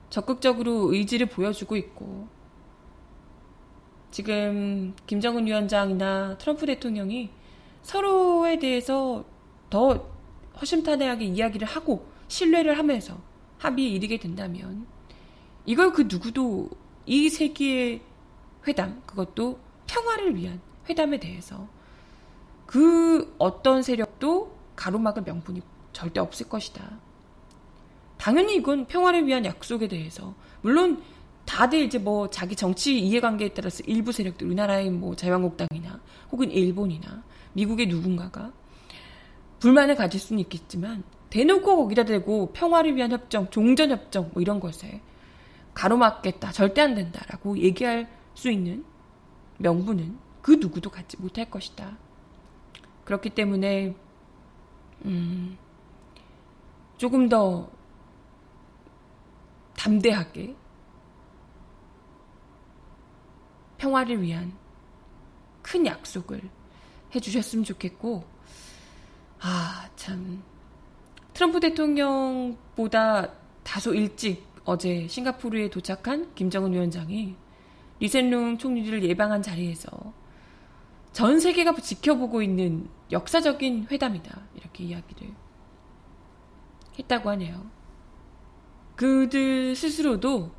적극적으로 0.10 0.91
의지를 0.91 1.27
보여주고 1.27 1.75
있고, 1.75 2.27
지금 4.10 4.96
김정은 5.05 5.46
위원장이나 5.46 6.38
트럼프 6.39 6.65
대통령이 6.65 7.29
서로에 7.84 8.58
대해서 8.58 9.24
더 9.70 10.14
허심탄회하게 10.62 11.25
이야기를 11.25 11.67
하고 11.67 12.07
신뢰를 12.27 12.77
하면서 12.77 13.17
합의에 13.57 13.89
이르게 13.89 14.17
된다면 14.17 14.85
이걸 15.65 15.91
그 15.91 16.03
누구도 16.03 16.69
이 17.05 17.29
세기의 17.29 18.01
회담 18.67 19.01
그것도 19.05 19.59
평화를 19.88 20.35
위한 20.35 20.59
회담에 20.89 21.19
대해서 21.19 21.67
그 22.65 23.35
어떤 23.38 23.83
세력도 23.83 24.55
가로막을 24.75 25.24
명분이 25.24 25.62
절대 25.93 26.19
없을 26.19 26.50
것이다. 26.50 27.00
당연히 28.17 28.55
이건 28.55 28.85
평화를 28.85 29.27
위한 29.27 29.45
약속에 29.45 29.88
대해서 29.88 30.33
물론 30.62 31.01
다들 31.45 31.83
이제 31.83 32.00
뭐 32.00 32.29
자기 32.29 32.55
정치 32.55 33.00
이해관계에 33.00 33.50
따라서 33.50 33.83
일부 33.85 34.12
세력들 34.12 34.47
우리나라의 34.47 34.89
뭐 34.89 35.15
자유한국당이나 35.15 36.01
혹은 36.31 36.50
일본이나 36.51 37.24
미국의 37.53 37.88
누군가가 37.88 38.51
불만을 39.59 39.95
가질 39.95 40.19
수는 40.19 40.39
있겠지만 40.41 41.03
대놓고 41.29 41.75
거기다 41.77 42.05
대고 42.05 42.53
평화를 42.53 42.95
위한 42.95 43.12
협정, 43.12 43.50
종전 43.50 43.91
협정 43.91 44.29
뭐 44.33 44.41
이런 44.41 44.59
것에 44.59 45.01
가로막겠다, 45.74 46.51
절대 46.51 46.81
안 46.81 46.95
된다라고 46.95 47.57
얘기할 47.57 48.09
수 48.33 48.50
있는 48.50 48.85
명분은 49.57 50.17
그 50.41 50.53
누구도 50.53 50.89
갖지 50.89 51.17
못할 51.19 51.50
것이다. 51.50 51.97
그렇기 53.03 53.31
때문에 53.31 53.95
음, 55.03 55.57
조금 56.97 57.27
더 57.27 57.69
담대하게 59.77 60.55
평화를 63.77 64.21
위한 64.21 64.53
큰 65.62 65.85
약속을 65.85 66.41
해주셨으면 67.13 67.65
좋겠고, 67.65 68.35
아, 69.47 69.87
참. 69.95 70.41
트럼프 71.33 71.59
대통령보다 71.59 73.31
다소 73.63 73.93
일찍 73.93 74.43
어제 74.63 75.07
싱가포르에 75.07 75.69
도착한 75.69 76.33
김정은 76.33 76.73
위원장이 76.73 77.35
리센룽 77.99 78.57
총리를 78.57 79.03
예방한 79.03 79.43
자리에서 79.43 79.91
전 81.13 81.39
세계가 81.39 81.75
지켜보고 81.75 82.41
있는 82.41 82.89
역사적인 83.11 83.87
회담이다. 83.91 84.41
이렇게 84.55 84.85
이야기를 84.85 85.31
했다고 86.97 87.29
하네요. 87.29 87.69
그들 88.95 89.75
스스로도 89.75 90.49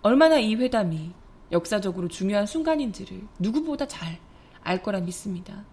얼마나 0.00 0.38
이 0.38 0.54
회담이 0.54 1.12
역사적으로 1.52 2.08
중요한 2.08 2.46
순간인지를 2.46 3.28
누구보다 3.38 3.86
잘 3.86 4.18
알 4.66 4.82
거라 4.82 4.98
믿습니다. 5.00 5.64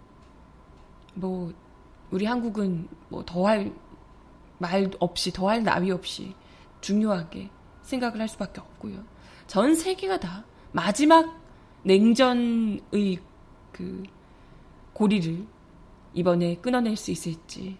뭐, 1.15 1.51
우리 2.13 2.25
한국은 2.25 2.88
뭐 3.10 3.25
더할 3.25 3.74
말 4.60 4.91
없이, 5.00 5.34
더할 5.34 5.63
나위 5.63 5.89
없이 5.89 6.36
중요하게 6.79 7.50
생각을 7.82 8.22
할 8.22 8.27
수밖에 8.27 8.62
없고요. 8.62 9.03
전 9.48 9.74
세계가 9.74 10.20
다 10.20 10.46
마지막 10.72 11.41
냉전의 11.82 13.17
그 13.72 14.03
고리를 14.93 15.48
이번에 16.13 16.58
끊어낼 16.58 16.96
수 16.96 17.10
있을지 17.10 17.79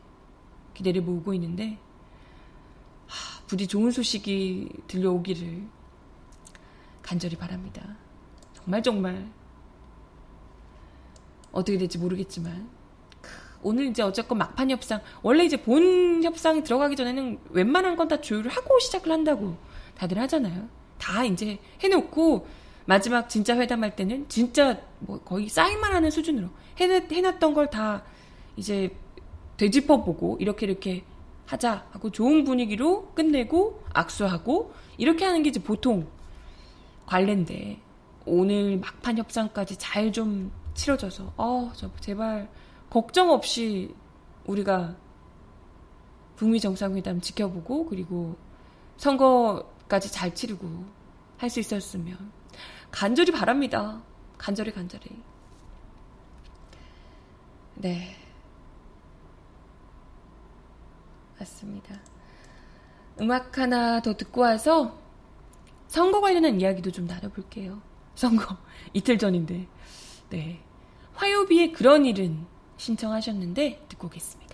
기대를 0.74 1.04
모으고 1.04 1.36
있는데 1.36 1.78
하, 3.06 3.46
부디 3.46 3.68
좋은 3.68 3.92
소식이 3.92 4.68
들려오기를 4.88 5.68
간절히 7.04 7.36
바랍니다. 7.36 7.98
정말 8.56 8.82
정말 8.82 9.32
어떻게 11.52 11.78
될지 11.78 12.00
모르겠지만 12.00 12.83
오늘 13.64 13.86
이제 13.88 14.02
어쨌건 14.04 14.38
막판 14.40 14.70
협상 14.72 15.02
원래 15.22 15.44
이제 15.46 15.58
본 15.62 16.24
협상 16.24 16.64
들어가기 16.64 16.96
전에는 16.96 17.40
웬만한 17.50 17.96
건 17.96 18.08
다 18.08 18.20
조율을 18.22 18.52
하고 18.52 18.78
시작을 18.80 19.12
한다고 19.12 19.56
다들 19.98 20.20
하잖아요. 20.20 20.68
다 21.00 21.24
이제 21.24 21.58
해놓고 21.82 22.46
마지막 22.86 23.30
진짜 23.30 23.56
회담할 23.58 23.96
때는 23.96 24.28
진짜 24.30 24.80
뭐 25.00 25.20
거의 25.22 25.48
사인만 25.50 25.94
하는 25.94 26.12
수준으로 26.12 26.50
해놨, 26.78 27.12
해놨던 27.12 27.54
걸 27.54 27.68
다 27.68 28.04
이제 28.58 28.96
되짚어보고 29.58 30.38
이렇게 30.40 30.66
이렇게 30.66 31.04
하자 31.46 31.86
하고 31.92 32.10
좋은 32.12 32.44
분위기로 32.44 33.12
끝내고 33.14 33.84
악수하고 33.94 34.74
이렇게 34.98 35.26
하는 35.26 35.44
게 35.44 35.50
이제 35.50 35.62
보통 35.62 36.08
관례인데 37.06 37.80
오늘 38.26 38.78
막판 38.78 39.18
협상까지 39.18 39.78
잘 39.78 40.12
좀 40.12 40.52
치러져서 40.74 41.34
어, 41.38 41.72
저 41.76 41.90
제발 42.00 42.50
걱정 42.94 43.32
없이 43.32 43.92
우리가 44.46 44.96
북미 46.36 46.60
정상회담 46.60 47.22
지켜보고 47.22 47.88
그리고 47.88 48.36
선거까지 48.98 50.12
잘 50.12 50.36
치르고 50.36 50.68
할 51.38 51.50
수 51.50 51.60
있었으면 51.60 52.32
간절히 52.92 53.32
바랍니다. 53.32 54.00
간절히 54.38 54.72
간절히. 54.72 55.06
네. 57.74 58.16
맞습니다. 61.40 62.00
음악 63.20 63.58
하나 63.58 64.04
더 64.04 64.16
듣고 64.16 64.42
와서 64.42 65.00
선거 65.88 66.22
관련한 66.22 66.62
이야기도 66.62 66.92
좀 66.92 67.08
나눠볼게요. 67.08 67.82
선거 68.14 68.56
이틀 68.94 69.18
전인데. 69.18 69.68
네. 70.30 70.64
화요비의 71.16 71.74
그런 71.74 72.06
일은 72.06 72.53
신청하셨는데 72.78 73.86
듣고 73.90 74.08
오겠습니다. 74.08 74.54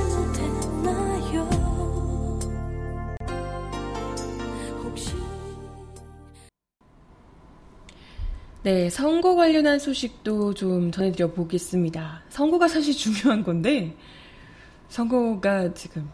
네, 8.71 8.89
선거 8.89 9.35
관련한 9.35 9.79
소식도 9.79 10.53
좀 10.53 10.93
전해드려 10.93 11.33
보겠습니다. 11.33 12.23
선거가 12.29 12.69
사실 12.69 12.93
중요한 12.93 13.43
건데, 13.43 13.97
선거가 14.87 15.73
지금, 15.73 16.09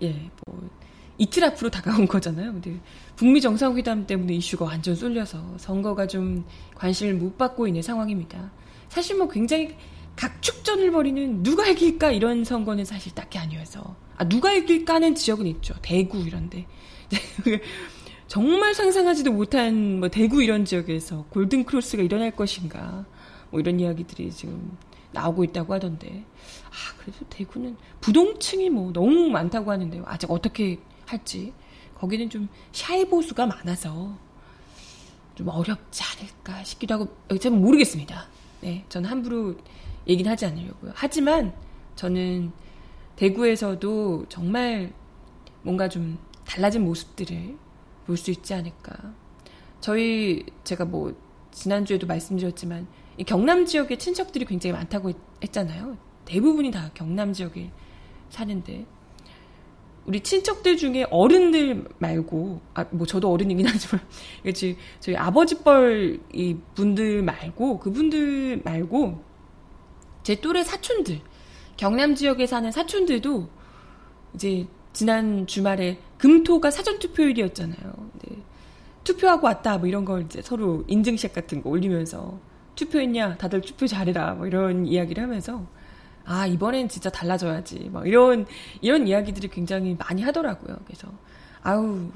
예, 0.00 0.30
뭐, 0.46 0.70
이틀 1.18 1.42
앞으로 1.42 1.70
다가온 1.70 2.06
거잖아요. 2.06 2.52
근데 2.52 2.78
북미 3.16 3.40
정상회담 3.40 4.06
때문에 4.06 4.34
이슈가 4.34 4.66
완전 4.66 4.94
쏠려서 4.94 5.42
선거가 5.56 6.06
좀 6.06 6.44
관심을 6.76 7.14
못 7.14 7.36
받고 7.36 7.66
있는 7.66 7.82
상황입니다. 7.82 8.52
사실 8.88 9.16
뭐 9.16 9.26
굉장히 9.28 9.74
각축전을 10.14 10.92
벌이는 10.92 11.42
누가 11.42 11.66
이길까 11.66 12.12
이런 12.12 12.44
선거는 12.44 12.84
사실 12.84 13.12
딱히 13.16 13.38
아니어서 13.38 13.96
아 14.16 14.28
누가 14.28 14.52
이길까 14.52 14.94
하는 14.94 15.16
지역은 15.16 15.48
있죠. 15.48 15.74
대구 15.82 16.18
이런데 16.18 16.66
정말 18.26 18.74
상상하지도 18.74 19.32
못한 19.32 20.00
뭐 20.00 20.08
대구 20.08 20.42
이런 20.42 20.64
지역에서 20.64 21.24
골든 21.30 21.64
크로스가 21.64 22.02
일어날 22.02 22.30
것인가 22.30 23.04
뭐 23.50 23.60
이런 23.60 23.78
이야기들이 23.78 24.30
지금 24.30 24.76
나오고 25.12 25.44
있다고 25.44 25.74
하던데 25.74 26.24
아 26.70 26.98
그래도 26.98 27.24
대구는 27.30 27.76
부동층이 28.00 28.70
뭐 28.70 28.92
너무 28.92 29.28
많다고 29.28 29.70
하는데요. 29.70 30.02
아직 30.06 30.30
어떻게 30.30 30.78
할지 31.06 31.52
거기는 31.94 32.28
좀 32.28 32.48
샤이 32.72 33.04
보수가 33.04 33.46
많아서 33.46 34.16
좀 35.34 35.48
어렵지 35.48 36.02
않을까 36.02 36.64
싶기도 36.64 36.94
하고 36.94 37.38
저는 37.38 37.60
모르겠습니다. 37.60 38.26
네, 38.60 38.84
저는 38.88 39.08
함부로 39.08 39.54
얘기는 40.06 40.30
하지 40.30 40.46
않으려고요. 40.46 40.92
하지만 40.94 41.52
저는 41.96 42.52
대구에서도 43.16 44.26
정말 44.28 44.92
뭔가 45.62 45.88
좀 45.88 46.18
달라진 46.44 46.84
모습들을 46.84 47.56
볼 48.06 48.16
수 48.16 48.30
있지 48.30 48.54
않을까. 48.54 49.14
저희 49.80 50.44
제가 50.64 50.84
뭐 50.84 51.14
지난주에도 51.50 52.06
말씀드렸지만 52.06 52.86
이 53.16 53.24
경남 53.24 53.66
지역에 53.66 53.96
친척들이 53.96 54.44
굉장히 54.44 54.72
많다고 54.72 55.10
했, 55.10 55.52
잖아요 55.52 55.96
대부분이 56.24 56.70
다 56.70 56.90
경남 56.94 57.32
지역에 57.32 57.70
사는데 58.30 58.86
우리 60.06 60.20
친척들 60.20 60.76
중에 60.76 61.06
어른들 61.10 61.88
말고, 61.98 62.60
아, 62.74 62.84
뭐 62.90 63.06
저도 63.06 63.30
어른이긴 63.30 63.66
하지만, 63.66 64.02
그렇지, 64.42 64.76
저희 65.00 65.16
아버지뻘 65.16 66.20
이 66.32 66.56
분들 66.74 67.22
말고, 67.22 67.78
그분들 67.78 68.60
말고, 68.64 69.24
제 70.22 70.40
또래 70.40 70.62
사촌들, 70.62 71.20
경남 71.78 72.14
지역에 72.14 72.46
사는 72.46 72.70
사촌들도 72.70 73.48
이제 74.34 74.66
지난 74.94 75.46
주말에 75.46 75.98
금토가 76.16 76.70
사전 76.70 76.98
투표일이었잖아요. 76.98 78.10
네. 78.22 78.36
투표하고 79.02 79.46
왔다, 79.46 79.76
뭐 79.76 79.86
이런 79.86 80.06
걸 80.06 80.22
이제 80.22 80.40
서로 80.40 80.84
인증샷 80.86 81.34
같은 81.34 81.62
거 81.62 81.68
올리면서, 81.68 82.38
투표했냐? 82.76 83.36
다들 83.36 83.60
투표 83.60 83.86
잘해라, 83.86 84.34
뭐 84.34 84.46
이런 84.46 84.86
이야기를 84.86 85.22
하면서, 85.22 85.66
아, 86.24 86.46
이번엔 86.46 86.88
진짜 86.88 87.10
달라져야지. 87.10 87.90
막 87.92 88.08
이런, 88.08 88.46
이런 88.80 89.06
이야기들이 89.06 89.48
굉장히 89.48 89.94
많이 89.98 90.22
하더라고요. 90.22 90.78
그래서, 90.86 91.08
아우, 91.62 92.08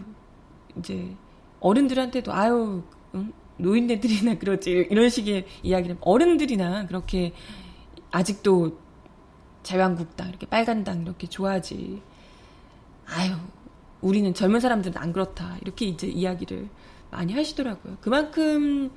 이제, 0.78 1.14
어른들한테도, 1.60 2.32
아유, 2.32 2.82
응? 3.14 3.32
노인네들이나 3.58 4.38
그러지. 4.38 4.86
이런 4.90 5.10
식의 5.10 5.46
이야기를, 5.62 5.98
어른들이나 6.00 6.86
그렇게 6.86 7.34
아직도 8.10 8.78
자유한국당 9.62 10.28
이렇게 10.28 10.46
빨간당 10.46 11.02
이렇게 11.02 11.26
좋아하지. 11.26 12.00
아유 13.10 13.34
우리는 14.00 14.32
젊은 14.34 14.60
사람들은 14.60 15.00
안 15.00 15.12
그렇다 15.12 15.56
이렇게 15.62 15.86
이제 15.86 16.06
이야기를 16.06 16.68
많이 17.10 17.32
하시더라고요. 17.32 17.96
그만큼 18.00 18.90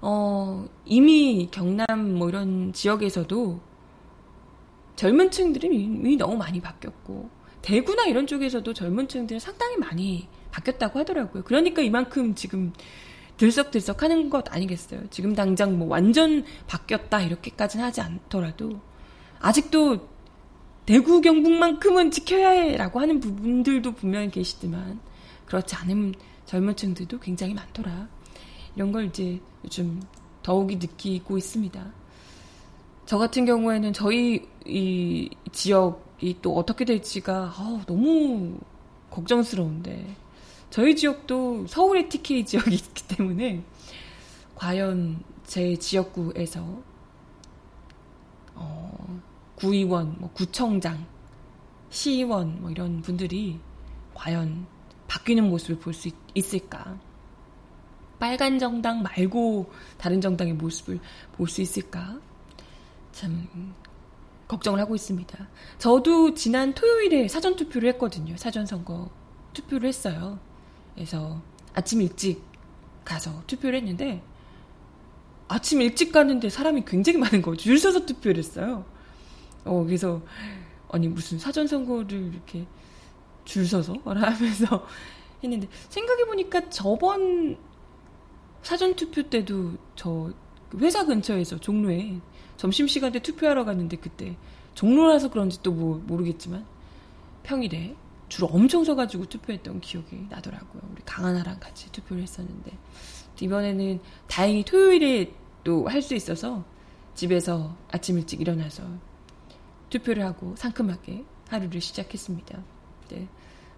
어 0.00 0.66
이미 0.84 1.48
경남 1.50 2.14
뭐 2.14 2.28
이런 2.28 2.72
지역에서도 2.72 3.60
젊은 4.94 5.30
층들이 5.30 5.68
이미 5.74 6.16
너무 6.16 6.36
많이 6.36 6.60
바뀌었고 6.60 7.28
대구나 7.62 8.06
이런 8.06 8.26
쪽에서도 8.26 8.72
젊은 8.72 9.08
층들은 9.08 9.40
상당히 9.40 9.76
많이 9.76 10.28
바뀌었다고 10.52 10.98
하더라고요. 11.00 11.42
그러니까 11.44 11.82
이만큼 11.82 12.34
지금 12.34 12.72
들썩들썩 13.36 14.02
하는 14.02 14.30
것 14.30 14.52
아니겠어요. 14.52 15.02
지금 15.10 15.34
당장 15.34 15.78
뭐 15.78 15.88
완전 15.88 16.44
바뀌었다 16.66 17.20
이렇게까지는 17.20 17.84
하지 17.84 18.00
않더라도 18.00 18.80
아직도 19.40 20.08
대구 20.86 21.20
경북만큼은 21.20 22.12
지켜야 22.12 22.50
해라고 22.50 23.00
하는 23.00 23.18
부분들도 23.18 23.92
분명히 23.92 24.30
계시지만 24.30 25.00
그렇지 25.44 25.74
않은 25.74 26.14
젊은 26.44 26.76
층들도 26.76 27.18
굉장히 27.18 27.54
많더라. 27.54 28.08
이런 28.76 28.92
걸 28.92 29.06
이제 29.06 29.40
요즘 29.64 30.00
더욱이 30.44 30.76
느끼고 30.76 31.36
있습니다. 31.36 31.92
저 33.04 33.18
같은 33.18 33.44
경우에는 33.44 33.92
저희 33.92 34.46
이 34.64 35.28
지역이 35.50 36.38
또 36.40 36.54
어떻게 36.56 36.84
될지가 36.84 37.52
아, 37.56 37.82
너무 37.86 38.58
걱정스러운데 39.10 40.06
저희 40.70 40.94
지역도 40.94 41.66
서울의 41.66 42.08
TK 42.08 42.44
지역이 42.44 42.74
있기 42.74 43.08
때문에 43.08 43.64
과연 44.54 45.22
제 45.44 45.76
지역구에서 45.76 46.64
어, 48.54 49.20
구의원, 49.56 50.16
뭐 50.18 50.30
구청장, 50.32 51.06
시의원 51.90 52.60
뭐 52.60 52.70
이런 52.70 53.00
분들이 53.02 53.58
과연 54.14 54.66
바뀌는 55.08 55.48
모습을 55.48 55.78
볼 55.78 55.92
수 55.94 56.10
있을까? 56.34 56.98
빨간 58.18 58.58
정당 58.58 59.02
말고 59.02 59.70
다른 59.98 60.20
정당의 60.20 60.54
모습을 60.54 61.00
볼 61.36 61.48
수 61.48 61.60
있을까? 61.62 62.18
참 63.12 63.48
걱정을 64.48 64.78
하고 64.78 64.94
있습니다. 64.94 65.48
저도 65.78 66.34
지난 66.34 66.72
토요일에 66.74 67.28
사전 67.28 67.56
투표를 67.56 67.88
했거든요. 67.94 68.36
사전 68.36 68.66
선거 68.66 69.10
투표를 69.52 69.88
했어요. 69.88 70.38
그래서 70.94 71.40
아침 71.74 72.00
일찍 72.02 72.42
가서 73.04 73.42
투표를 73.46 73.78
했는데 73.78 74.22
아침 75.48 75.80
일찍 75.80 76.12
가는데 76.12 76.48
사람이 76.50 76.84
굉장히 76.86 77.18
많은 77.18 77.42
거죠. 77.42 77.62
줄 77.62 77.78
서서 77.78 78.04
투표를 78.06 78.38
했어요. 78.38 78.84
어, 79.66 79.84
그래서 79.84 80.22
아니 80.90 81.08
무슨 81.08 81.38
사전 81.38 81.66
선거를 81.66 82.32
이렇게 82.32 82.66
줄 83.44 83.66
서서 83.66 83.94
하면서 84.04 84.86
했는데 85.42 85.68
생각해 85.88 86.24
보니까 86.24 86.68
저번 86.70 87.56
사전 88.62 88.94
투표 88.96 89.22
때도 89.22 89.74
저 89.94 90.32
회사 90.78 91.04
근처에서 91.04 91.58
종로에 91.58 92.20
점심시간에 92.56 93.20
투표하러 93.20 93.64
갔는데 93.64 93.96
그때 93.98 94.36
종로라서 94.74 95.30
그런지 95.30 95.62
또 95.62 95.72
뭐 95.72 96.02
모르겠지만 96.06 96.64
평일에 97.42 97.94
줄 98.28 98.44
엄청 98.50 98.82
서가지고 98.84 99.26
투표했던 99.26 99.80
기억이 99.80 100.26
나더라고요. 100.30 100.82
우리 100.90 101.00
강하나랑 101.04 101.60
같이 101.60 101.90
투표를 101.92 102.22
했었는데 102.24 102.72
이번에는 103.40 104.00
다행히 104.26 104.64
토요일에 104.64 105.32
또 105.62 105.86
할 105.88 106.02
수 106.02 106.14
있어서 106.14 106.64
집에서 107.14 107.76
아침 107.88 108.18
일찍 108.18 108.40
일어나서 108.40 108.82
투표를 109.90 110.24
하고 110.24 110.54
상큼하게 110.56 111.24
하루를 111.48 111.80
시작했습니다. 111.80 112.62
네. 113.10 113.28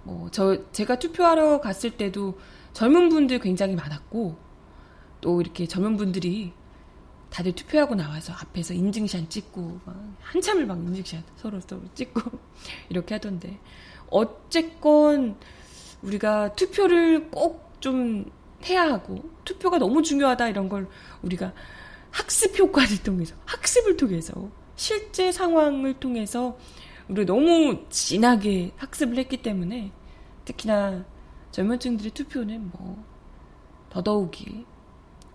뭐, 0.05 0.31
저, 0.31 0.71
제가 0.73 0.99
투표하러 0.99 1.61
갔을 1.61 1.91
때도 1.91 2.39
젊은 2.73 3.09
분들 3.09 3.41
굉장히 3.41 3.75
많았고, 3.75 4.39
또 5.21 5.41
이렇게 5.41 5.67
젊은 5.67 5.97
분들이 5.97 6.53
다들 7.31 7.53
투표하고 7.53 7.95
나와서 7.95 8.33
앞에서 8.33 8.73
인증샷 8.73 9.29
찍고 9.29 9.81
막 9.85 10.17
한참을 10.21 10.65
막 10.65 10.79
인증샷 10.79 11.23
서로 11.37 11.61
서로 11.61 11.83
찍고 11.95 12.23
이렇게 12.89 13.17
하던데 13.17 13.59
어쨌건 14.09 15.37
우리가 16.03 16.55
투표를 16.55 17.31
꼭 17.31 17.69
좀 17.81 18.25
해야 18.65 18.85
하고 18.85 19.23
투표가 19.45 19.79
너무 19.79 20.03
중요하다 20.03 20.49
이런 20.49 20.69
걸 20.69 20.89
우리가 21.23 21.53
학습 22.11 22.59
효과를 22.59 23.03
통해서 23.03 23.37
학습을 23.47 23.97
통해서 23.97 24.51
실제 24.79 25.33
상황을 25.33 25.95
통해서 25.99 26.57
우리 27.09 27.27
너무 27.27 27.85
진하게 27.91 28.71
학습을 28.77 29.19
했기 29.19 29.39
때문에 29.43 29.91
특히나 30.45 31.05
젊은 31.51 31.81
층들의 31.81 32.13
투표는 32.13 32.71
뭐 32.71 33.05
더더욱이 33.91 34.65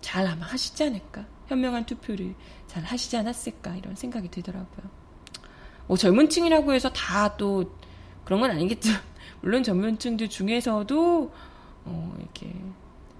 잘 0.00 0.26
아마 0.26 0.46
하시지 0.46 0.82
않을까 0.84 1.26
현명한 1.48 1.84
투표를 1.84 2.34
잘 2.66 2.82
하시지 2.84 3.16
않았을까 3.18 3.76
이런 3.76 3.94
생각이 3.94 4.30
들더라고요. 4.30 4.90
뭐 5.86 5.96
젊은 5.98 6.30
층이라고 6.30 6.72
해서 6.72 6.90
다 6.90 7.36
또 7.36 7.70
그런 8.24 8.40
건 8.40 8.50
아니겠죠. 8.50 8.90
물론 9.42 9.62
젊은 9.62 9.98
층들 9.98 10.30
중에서도 10.30 11.32
어 11.84 12.16
이렇게 12.18 12.50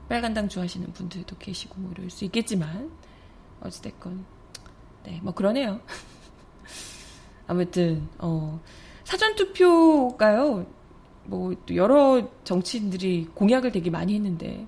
빨간당 0.08 0.48
좋아하시는 0.48 0.90
분들도 0.94 1.37
계시고 1.37 1.74
뭐 1.80 1.92
이럴 1.92 2.08
수 2.08 2.24
있겠지만 2.24 2.90
어찌됐건 3.60 4.24
네 5.04 5.20
뭐 5.22 5.34
그러네요. 5.34 5.80
아무튼 7.46 8.09
어 8.18 8.61
사전 9.04 9.35
투표가요. 9.37 10.66
뭐 11.24 11.54
여러 11.74 12.28
정치인들이 12.44 13.28
공약을 13.35 13.72
되게 13.72 13.90
많이 13.90 14.14
했는데 14.14 14.66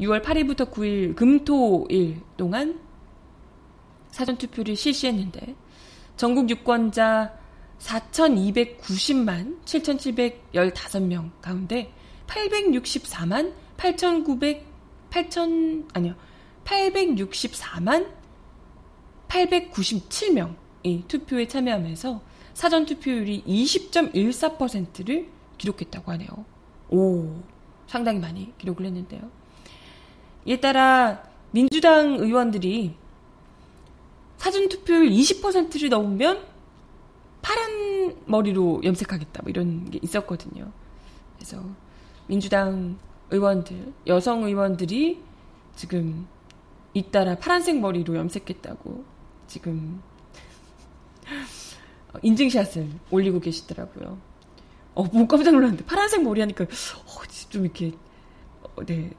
6월 0.00 0.22
8일부터 0.22 0.70
9일 0.70 1.16
금토일 1.16 2.20
동안 2.36 2.80
사전 4.10 4.36
투표를 4.36 4.76
실시했는데 4.76 5.54
전국 6.16 6.48
유권자 6.50 7.36
4,290만 7.78 9.60
7,715명 9.64 11.30
가운데 11.40 11.92
864만 12.26 13.54
8,900 13.76 14.66
8,000 15.10 15.88
아니요 15.94 16.14
864만 16.64 18.08
897명 19.28 20.61
이 20.82 21.04
투표에 21.06 21.46
참여하면서 21.46 22.20
사전 22.54 22.86
투표율이 22.86 23.44
20.14%를 23.46 25.28
기록했다고 25.58 26.12
하네요. 26.12 26.28
오, 26.90 27.40
상당히 27.86 28.18
많이 28.18 28.52
기록을 28.58 28.86
했는데요. 28.86 29.20
이에 30.44 30.60
따라 30.60 31.22
민주당 31.52 32.14
의원들이 32.14 32.94
사전 34.36 34.68
투표율 34.68 35.10
20%를 35.10 35.88
넘으면 35.88 36.44
파란 37.42 38.16
머리로 38.26 38.80
염색하겠다 38.82 39.42
뭐 39.42 39.50
이런 39.50 39.90
게 39.90 40.00
있었거든요. 40.02 40.70
그래서 41.36 41.62
민주당 42.26 42.98
의원들, 43.30 43.92
여성 44.06 44.44
의원들이 44.44 45.22
지금 45.74 46.26
잇따라 46.94 47.36
파란색 47.36 47.80
머리로 47.80 48.16
염색했다고 48.16 49.04
지금 49.46 50.02
인증샷을 52.22 52.88
올리고 53.10 53.40
계시더라고요. 53.40 54.18
어, 54.94 55.04
뭐 55.04 55.26
깜짝 55.26 55.52
놀랐는데 55.52 55.84
파란색 55.84 56.22
머리 56.22 56.40
하니까 56.40 56.64
어, 56.64 57.22
좀 57.48 57.64
이렇게 57.64 57.92
어, 58.62 58.84
네 58.84 59.10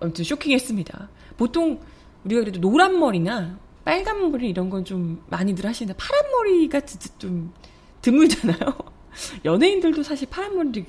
아무튼 0.00 0.24
쇼킹했습니다. 0.24 1.08
보통 1.36 1.80
우리가 2.24 2.40
그래도 2.42 2.60
노란 2.60 2.98
머리나 2.98 3.58
빨간 3.84 4.30
머리 4.30 4.48
이런 4.50 4.70
건 4.70 4.84
좀 4.84 5.22
많이들 5.28 5.66
하시는데 5.66 5.96
파란 5.98 6.30
머리가 6.32 6.80
진짜 6.80 7.08
좀 7.18 7.52
드물잖아요. 8.00 8.58
연예인들도 9.44 10.02
사실 10.02 10.28
파란 10.28 10.56
머리를 10.56 10.84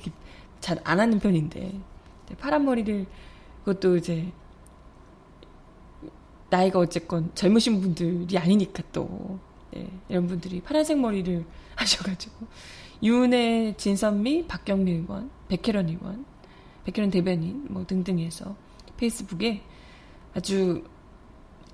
잘 0.60 0.78
안 0.84 0.98
하는 0.98 1.18
편인데 1.18 1.78
파란 2.38 2.64
머리를 2.64 3.06
그것도 3.64 3.96
이제 3.98 4.32
나이가 6.50 6.78
어쨌건 6.78 7.30
젊으신 7.34 7.80
분들이 7.80 8.38
아니니까 8.38 8.82
또 8.92 9.38
네, 9.74 9.90
이런 10.08 10.26
분들이 10.26 10.60
파란색 10.60 10.98
머리를 11.00 11.44
하셔가지고 11.74 12.46
유은혜, 13.02 13.74
진선미, 13.76 14.46
박경미 14.46 14.90
의원, 14.92 15.30
백혜련 15.48 15.88
의원, 15.88 16.24
백혜련 16.84 17.10
대변인 17.10 17.66
뭐 17.68 17.84
등등 17.84 18.18
해서 18.20 18.56
페이스북에 18.96 19.62
아주 20.34 20.84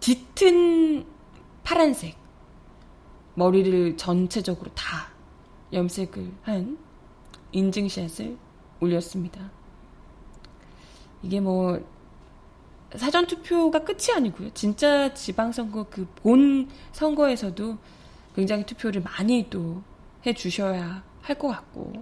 짙은 0.00 1.04
파란색 1.62 2.16
머리를 3.34 3.96
전체적으로 3.96 4.70
다 4.74 5.12
염색을 5.72 6.32
한 6.42 6.78
인증샷을 7.52 8.36
올렸습니다. 8.80 9.50
이게 11.22 11.40
뭐 11.40 11.80
사전 12.96 13.26
투표가 13.26 13.84
끝이 13.84 14.12
아니고요. 14.14 14.50
진짜 14.54 15.12
지방선거 15.14 15.84
그 15.90 16.06
본 16.16 16.68
선거에서도 16.92 17.78
굉장히 18.34 18.64
투표를 18.66 19.02
많이 19.02 19.48
또 19.50 19.82
해주셔야 20.26 21.02
할 21.22 21.38
것 21.38 21.48
같고, 21.48 21.92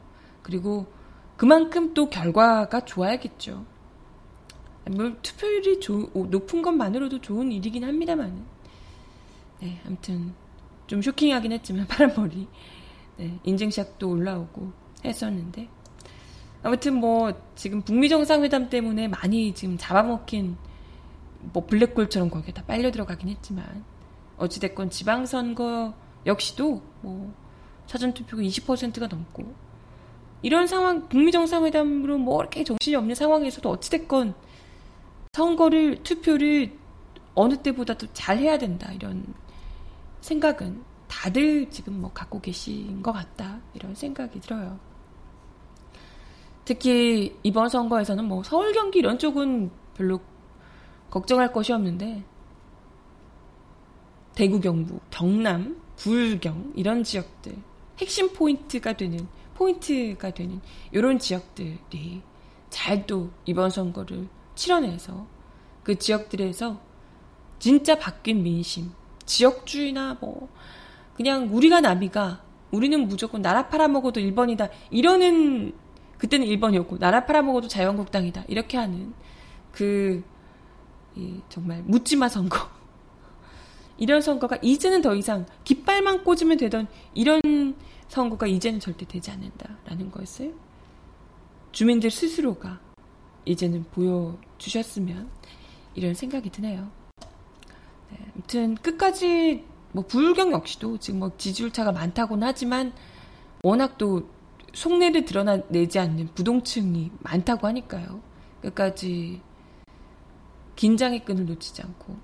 그리고 0.43 0.87
그만큼 1.37 1.93
또 1.95 2.09
결과가 2.09 2.85
좋아야겠죠. 2.85 3.65
뭐 4.91 5.13
투표율이 5.23 5.81
조, 5.81 6.11
높은 6.15 6.63
것만으로도 6.63 7.21
좋은 7.21 7.53
일이긴 7.53 7.85
합니다만. 7.85 8.47
네, 9.61 9.81
아무튼 9.87 10.33
좀 10.87 11.03
쇼킹하긴 11.03 11.53
했지만 11.53 11.87
파란머리 11.89 12.49
네, 13.19 13.39
인증샷도 13.45 14.09
올라오고 14.09 14.73
했었는데 15.05 15.69
아무튼 16.63 16.95
뭐 16.95 17.33
지금 17.55 17.83
북미 17.83 18.09
정상회담 18.09 18.71
때문에 18.71 19.09
많이 19.09 19.53
지금 19.55 19.77
잡아먹힌 19.77 20.57
뭐 21.41 21.67
블랙홀처럼 21.67 22.31
거기에 22.31 22.53
다 22.53 22.63
빨려 22.67 22.91
들어가긴 22.91 23.29
했지만 23.29 23.85
어찌됐건 24.37 24.91
지방선거 24.91 25.95
역시도 26.27 26.83
뭐 27.03 27.35
사전투표가 27.87 28.43
20%가 28.43 29.07
넘고 29.07 29.55
이런 30.43 30.67
상황 30.67 31.09
북미 31.09 31.33
정상회담으로 31.33 32.19
뭐 32.19 32.41
이렇게 32.41 32.63
정신이 32.63 32.95
없는 32.97 33.15
상황에서도 33.15 33.69
어찌됐건 33.69 34.35
선거를 35.33 36.03
투표를 36.03 36.77
어느 37.35 37.57
때보다도 37.57 38.09
잘 38.13 38.39
해야 38.39 38.59
된다 38.59 38.93
이런 38.93 39.25
생각은 40.21 40.83
다들 41.09 41.71
지금 41.71 42.01
뭐 42.01 42.13
갖고 42.13 42.41
계신 42.41 43.03
것 43.03 43.13
같다 43.13 43.61
이런 43.75 43.95
생각이 43.95 44.41
들어요. 44.41 44.79
특히 46.65 47.35
이번 47.43 47.69
선거에서는 47.69 48.25
뭐 48.25 48.43
서울 48.43 48.73
경기 48.73 48.99
이런 48.99 49.19
쪽은 49.19 49.71
별로 49.95 50.21
걱정할 51.11 51.53
것이 51.53 51.73
없는데. 51.73 52.25
대구 54.35 54.61
경북 54.61 55.01
경남 55.11 55.81
부울경 55.97 56.73
이런 56.77 57.03
지역들. 57.03 57.57
핵심 58.01 58.33
포인트가 58.33 58.93
되는 58.93 59.27
포인트가 59.55 60.31
되는 60.31 60.61
이런 60.93 61.19
지역들이 61.19 62.23
잘 62.71 63.07
또 63.07 63.31
이번 63.45 63.71
선거를 63.71 64.29
치러내서 64.55 65.27
그 65.83 65.99
지역들에서 65.99 66.81
진짜 67.59 67.99
바뀐 67.99 68.43
민심. 68.43 68.93
지역주의나 69.25 70.19
뭐 70.21 70.49
그냥 71.15 71.49
우리가 71.53 71.81
남이가 71.81 72.43
우리는 72.71 73.09
무조건 73.09 73.43
나라 73.43 73.69
팔아먹어도 73.69 74.21
1번이다 74.21 74.71
이러는 74.91 75.73
그때는 76.19 76.47
1번이었고 76.47 76.99
나라 76.99 77.25
팔아먹어도 77.27 77.69
자유한국당이다 77.69 78.45
이렇게 78.49 78.77
하는 78.77 79.15
그 79.73 80.23
정말 81.49 81.83
묻지마 81.83 82.29
선거 82.29 82.69
이런 83.97 84.21
선거가 84.21 84.59
이제는 84.63 85.03
더 85.03 85.15
이상 85.15 85.47
깃발만 85.65 86.25
꽂으면 86.25 86.57
되던 86.57 86.87
이런 87.15 87.41
선거가 88.09 88.47
이제는 88.47 88.81
절대 88.81 89.07
되지 89.07 89.31
않는다라는 89.31 90.11
것을 90.11 90.55
주민들 91.73 92.11
스스로가 92.11 92.81
이제는 93.45 93.85
보여주셨으면 93.91 95.29
이런 95.95 96.15
생각이 96.15 96.51
드네요. 96.51 96.91
네, 98.11 98.19
아무튼 98.35 98.75
끝까지 98.77 99.65
뭐 99.93 100.05
불경 100.07 100.53
역시도 100.53 100.99
지금 100.99 101.21
뭐 101.21 101.33
지지율 101.37 101.71
차가 101.71 101.93
많다고는 101.93 102.47
하지만 102.47 102.93
워낙 103.63 103.99
또 103.99 104.29
속내를 104.75 105.25
드러내지 105.25 105.99
않는 105.99 106.35
부동층이 106.35 107.11
많다고 107.21 107.67
하니까요. 107.67 108.21
끝까지 108.63 109.41
긴장의 110.79 111.25
끈을 111.25 111.45
놓치지 111.47 111.83
않고 111.83 112.17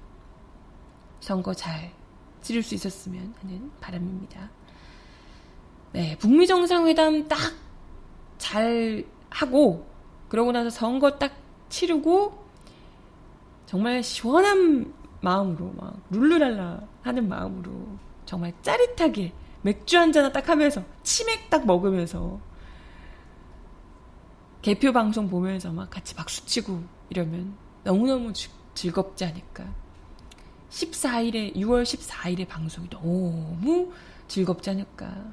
선거 1.21 1.53
잘 1.53 1.93
치를 2.41 2.63
수 2.63 2.75
있었으면 2.75 3.35
하는 3.41 3.71
바람입니다. 3.81 4.51
네, 5.93 6.17
북미 6.19 6.47
정상회담 6.47 7.29
딱 7.29 7.65
잘 8.45 9.05
하고 9.31 9.87
그러고 10.29 10.53
나서 10.53 10.69
선거 10.69 11.19
딱 11.19 11.33
치르고 11.71 12.45
정말 13.65 14.03
시원한 14.03 14.93
마음으로 15.23 15.73
막 15.77 15.97
룰루랄라 16.11 16.81
하는 17.03 17.29
마음으로 17.29 17.73
정말 18.27 18.53
짜릿하게 18.61 19.33
맥주 19.63 19.97
한잔 19.97 20.31
딱 20.31 20.47
하면서 20.47 20.83
치맥 21.03 21.49
딱 21.49 21.65
먹으면서 21.65 22.39
개표 24.61 24.93
방송 24.93 25.29
보면서 25.29 25.73
막 25.73 25.89
같이 25.89 26.15
박수 26.15 26.45
치고 26.45 26.83
이러면 27.09 27.57
너무너무 27.85 28.33
주, 28.33 28.51
즐겁지 28.75 29.25
않을까. 29.25 29.65
14일에 30.71 31.55
6월 31.55 31.85
14일에 31.85 32.49
방송이 32.49 32.89
너무 32.91 33.93
즐겁지 34.27 34.71
않을까 34.71 35.33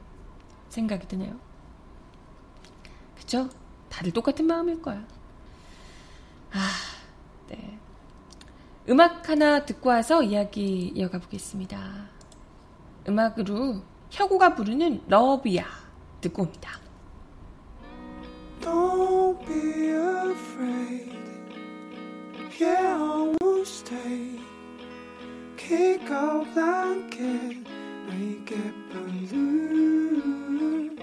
생각이 0.69 1.07
드네요. 1.07 1.39
그죠? 3.17 3.49
다들 3.89 4.11
똑같은 4.11 4.45
마음일 4.45 4.81
거야. 4.81 5.03
아, 6.51 6.69
네. 7.47 7.77
음악 8.89 9.29
하나 9.29 9.65
듣고 9.65 9.89
와서 9.89 10.21
이야기 10.21 10.91
이어가 10.95 11.19
보겠습니다. 11.19 12.07
음악으로 13.07 13.81
혁우가 14.11 14.55
부르는 14.55 15.03
러브야 15.07 15.65
듣고 16.19 16.43
옵니다. 16.43 16.79
Don't 18.61 19.39
be 19.45 19.89
afraid. 20.31 21.10
Yeah, 22.61 22.95
I 22.95 23.35
will 23.41 23.65
stay. 23.65 24.39
Kick 25.57 26.11
out 26.11 26.45
blanket, 26.53 27.57
make 28.07 28.51
it 28.51 28.75
balloon. 28.93 30.99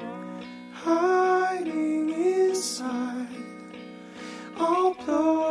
Hiding 0.73 2.11
inside. 2.11 3.27
I'll 4.57 4.95
blow 4.95 5.48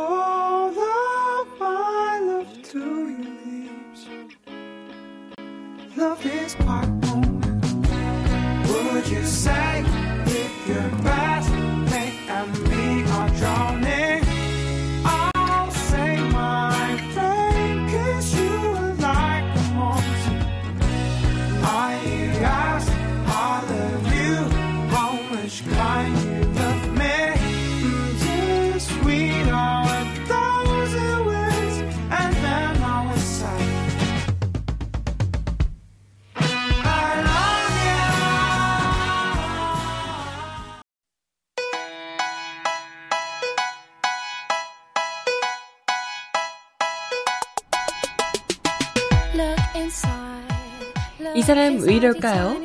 이 51.34 51.42
사람 51.42 51.78
왜 51.80 51.94
이럴까요? 51.94 52.56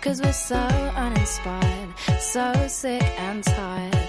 Cause 0.00 0.22
we're 0.22 0.30
so 0.30 0.56
uninspired, 0.96 1.92
so 2.18 2.52
sick 2.66 3.04
and 3.18 3.42
tired 3.44 4.08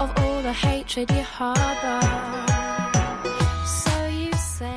of 0.00 0.10
all 0.18 0.42
the 0.42 0.52
hatred 0.52 1.10
you 1.12 1.22
harbor. 1.22 2.00
So 3.64 3.90
you 4.10 4.30
say 4.34 4.76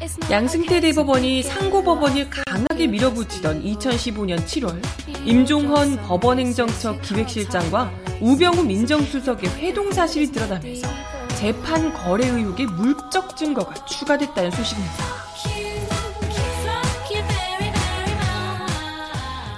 it's 0.00 0.18
not 0.18 0.32
양승태 0.32 0.80
대법원이 0.80 1.42
상고법원을 1.44 2.28
강하게 2.30 2.86
밀어붙이던 2.88 3.62
2015년 3.62 4.44
7월 4.46 4.82
임종헌 5.24 5.98
법원행정처 5.98 7.00
기획실장과 7.00 7.92
우병우 8.20 8.64
민정수석의 8.64 9.50
회동 9.58 9.92
사실이 9.92 10.32
드러나면서 10.32 10.88
재판 11.36 11.92
거래 11.92 12.28
의혹의 12.28 12.66
물적 12.66 13.36
증거가 13.36 13.74
추가됐다는 13.84 14.50
소식입니다. 14.50 15.04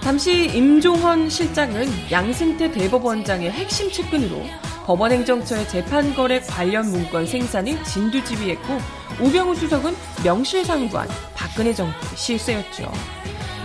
당시 0.03 0.47
임종헌 0.57 1.29
실장은 1.29 1.89
양승태 2.11 2.71
대법원장의 2.71 3.51
핵심 3.51 3.91
측근으로 3.91 4.41
법원행정처의 4.85 5.69
재판거래 5.69 6.41
관련 6.43 6.89
문건 6.91 7.27
생산을 7.27 7.83
진두지휘했고 7.83 8.79
우병우 9.21 9.57
수석은 9.57 9.97
명실상부한 10.25 11.09
박근혜 11.35 11.75
정부의 11.75 12.17
실세였죠. 12.17 13.15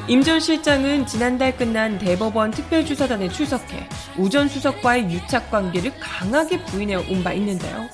임 0.08 0.24
전 0.24 0.40
실장은 0.40 1.06
지난달 1.06 1.56
끝난 1.56 1.98
대법원 1.98 2.52
특별주사단에 2.52 3.30
출석해 3.30 3.88
우 4.18 4.30
전 4.30 4.48
수석과의 4.50 5.10
유착 5.12 5.50
관계를 5.52 5.92
강하게 6.00 6.64
부인해 6.66 6.96
온 6.96 7.24
바 7.24 7.34
있는데요. 7.34 7.88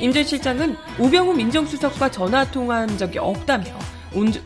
임 0.00 0.12
전 0.12 0.24
실장은 0.24 0.76
우병우 0.98 1.34
민정수석과 1.34 2.10
전화 2.10 2.44
통화한 2.50 2.96
적이 2.98 3.18
없다며 3.18 3.66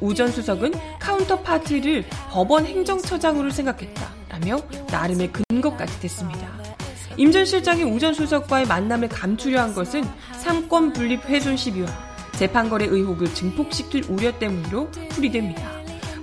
우 0.00 0.14
전 0.14 0.30
수석은 0.30 0.72
카운터파트를 0.98 2.04
법원 2.30 2.66
행정처장으로 2.66 3.50
생각했다라며 3.50 4.58
나름의 4.90 5.30
근거까지 5.32 6.00
댔습니다. 6.00 6.48
임 7.16 7.30
전 7.32 7.44
실장이 7.46 7.84
우 7.84 7.98
전 7.98 8.12
수석과의 8.12 8.66
만남을 8.66 9.08
감추려 9.08 9.60
한 9.62 9.72
것은 9.72 10.04
삼권 10.40 10.92
분립 10.92 11.24
훼손 11.26 11.56
시비와 11.56 11.86
재판거래 12.32 12.86
의혹을 12.86 13.32
증폭시킬 13.32 14.04
우려 14.08 14.36
때문으로 14.38 14.90
풀이됩니다. 15.10 15.73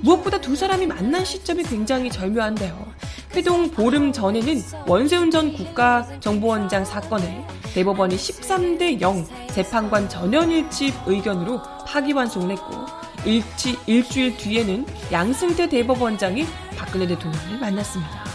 무엇보다 0.01 0.41
두 0.41 0.55
사람이 0.55 0.87
만난 0.87 1.23
시점이 1.23 1.63
굉장히 1.63 2.09
절묘한데요. 2.09 2.91
회동 3.35 3.69
보름 3.69 4.11
전에는 4.11 4.61
원세훈 4.87 5.31
전 5.31 5.53
국가정보원장 5.53 6.83
사건에 6.83 7.45
대법원이 7.73 8.15
13대 8.15 8.99
0 8.99 9.25
재판관 9.53 10.09
전현일치 10.09 10.93
의견으로 11.05 11.61
파기환송을 11.87 12.51
했고 12.51 12.85
일치, 13.25 13.77
일주일 13.85 14.35
뒤에는 14.35 14.85
양승태 15.11 15.69
대법원장이 15.69 16.45
박근혜 16.75 17.07
대통령을 17.07 17.59
만났습니다. 17.59 18.25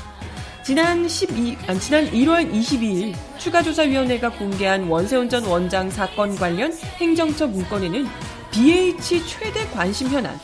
지난 0.63 1.07
12, 1.07 1.59
아니, 1.69 1.79
지난 1.79 2.11
1월 2.11 2.53
22일 2.53 3.15
추가조사위원회가 3.39 4.31
공개한 4.31 4.89
원세훈 4.89 5.29
전 5.29 5.45
원장 5.45 5.91
사건 5.91 6.35
관련 6.37 6.73
행정처 6.73 7.47
문건에는 7.47 8.07
BH 8.51 9.27
최대 9.27 9.67
관심 9.69 10.09
현안, 10.09 10.37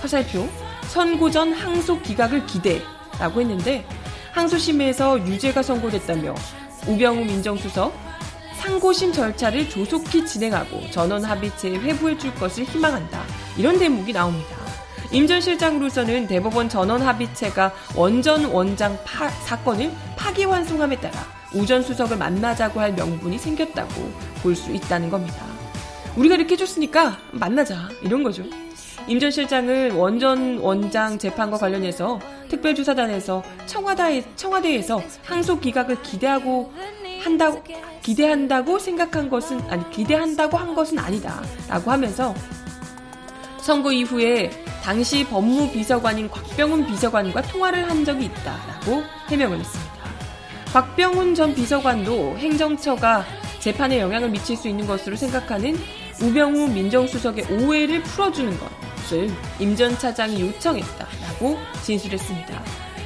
화살표, 0.00 0.48
선고 0.88 1.30
전 1.30 1.52
항소 1.52 2.00
기각을 2.02 2.46
기대, 2.46 2.82
라고 3.18 3.40
했는데 3.40 3.84
항소심에서 4.32 5.26
유죄가 5.26 5.62
선고됐다며 5.62 6.34
우병우 6.86 7.24
민정수석 7.24 7.92
상고심 8.56 9.12
절차를 9.12 9.68
조속히 9.68 10.24
진행하고 10.24 10.90
전원 10.90 11.24
합의체에 11.24 11.76
회부해 11.78 12.18
줄 12.18 12.34
것을 12.34 12.64
희망한다. 12.64 13.20
이런 13.56 13.78
대목이 13.78 14.12
나옵니다. 14.12 14.56
임 15.10 15.26
전 15.26 15.40
실장으로서는 15.40 16.26
대법원 16.26 16.68
전원 16.68 17.00
합의체가 17.02 17.72
원전 17.96 18.44
원장 18.46 18.98
파, 19.04 19.28
사건을 19.30 19.90
파기환송함에 20.16 20.96
따라 21.00 21.16
우 21.54 21.64
전 21.64 21.82
수석을 21.82 22.16
만나자고 22.18 22.78
할 22.78 22.92
명분이 22.92 23.38
생겼다고 23.38 24.12
볼 24.42 24.54
수 24.54 24.70
있다는 24.70 25.08
겁니다. 25.10 25.36
우리가 26.16 26.34
이렇게 26.34 26.54
해줬으니까 26.54 27.16
만나자 27.32 27.88
이런 28.02 28.22
거죠. 28.22 28.42
임 29.08 29.18
전 29.18 29.30
실장을 29.30 29.92
원전 29.92 30.58
원장 30.58 31.18
재판과 31.18 31.56
관련해서 31.56 32.20
특별조사단에서 32.50 33.42
청와대, 33.64 34.22
청와대에서 34.36 35.02
항소 35.24 35.60
기각을 35.60 36.02
기대하고 36.02 36.70
한다고 37.22 37.62
기대한다고 38.02 38.78
생각한 38.78 39.30
것은 39.30 39.60
아니 39.70 39.90
기대한다고 39.90 40.58
한 40.58 40.74
것은 40.74 40.98
아니다라고 40.98 41.90
하면서 41.90 42.34
선거 43.62 43.90
이후에 43.92 44.50
당시 44.82 45.24
법무비서관인 45.24 46.28
곽병훈 46.28 46.86
비서관과 46.86 47.42
통화를 47.42 47.88
한 47.88 48.04
적이 48.04 48.26
있다라고 48.26 49.02
해명을 49.30 49.58
했습니다. 49.58 49.94
곽병훈 50.72 51.34
전 51.34 51.54
비서관도 51.54 52.36
행정처가 52.36 53.24
재판에 53.60 54.00
영향을 54.00 54.28
미칠 54.28 54.54
수 54.54 54.68
있는 54.68 54.86
것으로 54.86 55.16
생각하는 55.16 55.76
우병우 56.20 56.68
민정수석의 56.68 57.46
오해를 57.52 58.02
풀어주는 58.02 58.58
것. 58.58 58.87
것을 59.08 59.30
임 59.58 59.74
전 59.76 59.96
차장이 59.98 60.40
요청했다라고 60.40 61.58
진술했습니다. 61.82 62.62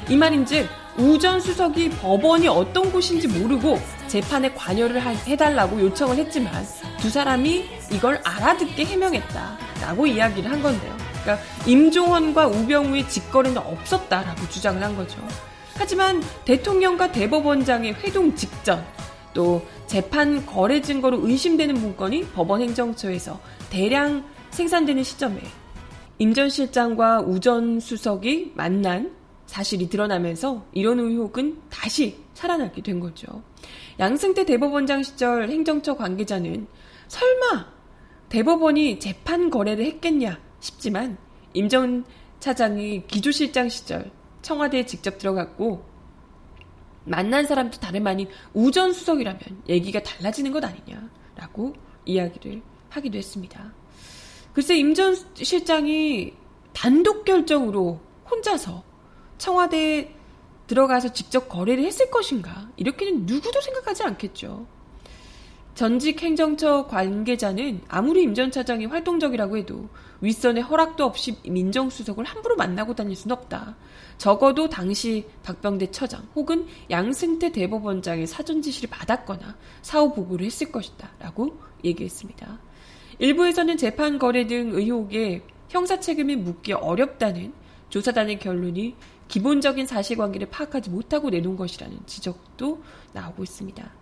이 0.08 0.16
말인즉 0.16 0.68
우 0.98 1.18
전 1.18 1.40
수석이 1.40 1.90
법원이 1.90 2.48
어떤 2.48 2.90
곳인지 2.90 3.28
모르고 3.28 3.78
재판에 4.08 4.52
관여를 4.52 5.00
해달라고 5.00 5.80
요청을 5.80 6.16
했지만 6.16 6.66
두 6.98 7.08
사람이 7.08 7.66
이걸 7.92 8.20
알아듣게 8.24 8.84
해명했다라고 8.84 10.06
이야기를 10.06 10.50
한 10.50 10.62
건데요. 10.62 10.96
그러니까 11.22 11.46
임종원과 11.66 12.48
우병우의 12.48 13.08
직거래는 13.08 13.58
없었다라고 13.58 14.48
주장을 14.48 14.82
한 14.82 14.96
거죠. 14.96 15.16
하지만 15.74 16.22
대통령과 16.44 17.12
대법원장의 17.12 17.94
회동 17.94 18.34
직전 18.34 18.84
또 19.32 19.64
재판 19.86 20.44
거래 20.44 20.82
증거로 20.82 21.26
의심되는 21.26 21.74
문건이 21.74 22.28
법원 22.28 22.60
행정처에서 22.60 23.40
대량 23.70 24.24
생산되는 24.50 25.02
시점에 25.04 25.40
임 26.18 26.34
전 26.34 26.48
실장과 26.48 27.20
우 27.20 27.40
전 27.40 27.80
수석이 27.80 28.52
만난 28.54 29.14
사실이 29.46 29.88
드러나면서 29.88 30.64
이런 30.72 30.98
의혹은 31.00 31.60
다시 31.68 32.16
살아나게 32.34 32.82
된 32.82 33.00
거죠. 33.00 33.42
양승태 33.98 34.44
대법원장 34.46 35.02
시절 35.02 35.48
행정처 35.50 35.96
관계자는 35.96 36.66
설마 37.08 37.66
대법원이 38.28 38.98
재판 38.98 39.50
거래를 39.50 39.84
했겠냐 39.84 40.38
싶지만 40.60 41.18
임 41.54 41.68
전 41.68 42.04
차장이 42.40 43.06
기조실장 43.06 43.68
시절 43.68 44.10
청와대에 44.42 44.86
직접 44.86 45.18
들어갔고 45.18 45.84
만난 47.04 47.46
사람도 47.46 47.78
다름 47.78 48.06
아닌 48.06 48.28
우전 48.54 48.92
수석이라면 48.92 49.40
얘기가 49.68 50.02
달라지는 50.02 50.50
것 50.52 50.64
아니냐라고 50.64 51.74
이야기를 52.04 52.62
하기도 52.88 53.18
했습니다. 53.18 53.72
글쎄 54.52 54.76
임 54.76 54.94
전 54.94 55.16
실장이 55.34 56.34
단독 56.72 57.24
결정으로 57.24 58.00
혼자서 58.30 58.82
청와대에 59.38 60.14
들어가서 60.66 61.12
직접 61.12 61.48
거래를 61.48 61.84
했을 61.84 62.10
것인가? 62.10 62.68
이렇게는 62.76 63.26
누구도 63.26 63.60
생각하지 63.60 64.02
않겠죠. 64.04 64.66
전직 65.74 66.22
행정처 66.22 66.86
관계자는 66.86 67.80
아무리 67.88 68.22
임 68.22 68.34
전 68.34 68.50
차장이 68.50 68.84
활동적이라고 68.86 69.56
해도 69.56 69.88
윗선의 70.20 70.62
허락도 70.62 71.04
없이 71.04 71.38
민정수석을 71.44 72.24
함부로 72.24 72.56
만나고 72.56 72.94
다닐 72.94 73.16
수는 73.16 73.34
없다. 73.36 73.76
적어도 74.18 74.68
당시 74.68 75.26
박병대 75.42 75.90
처장 75.90 76.22
혹은 76.34 76.66
양승태 76.90 77.52
대법원장의 77.52 78.26
사전 78.26 78.60
지시를 78.62 78.90
받았거나 78.90 79.56
사후 79.80 80.14
보고를 80.14 80.46
했을 80.46 80.70
것이다. 80.70 81.10
라고 81.18 81.58
얘기했습니다. 81.84 82.58
일부에서는 83.22 83.76
재판 83.76 84.18
거래 84.18 84.48
등 84.48 84.72
의혹에 84.74 85.42
형사 85.68 86.00
책임이 86.00 86.34
묻기 86.34 86.72
어렵다는 86.72 87.52
조사단의 87.88 88.40
결론이 88.40 88.96
기본적인 89.28 89.86
사실관계를 89.86 90.50
파악하지 90.50 90.90
못하고 90.90 91.30
내놓은 91.30 91.56
것이라는 91.56 92.00
지적도 92.04 92.82
나오고 93.12 93.44
있습니다. 93.44 93.92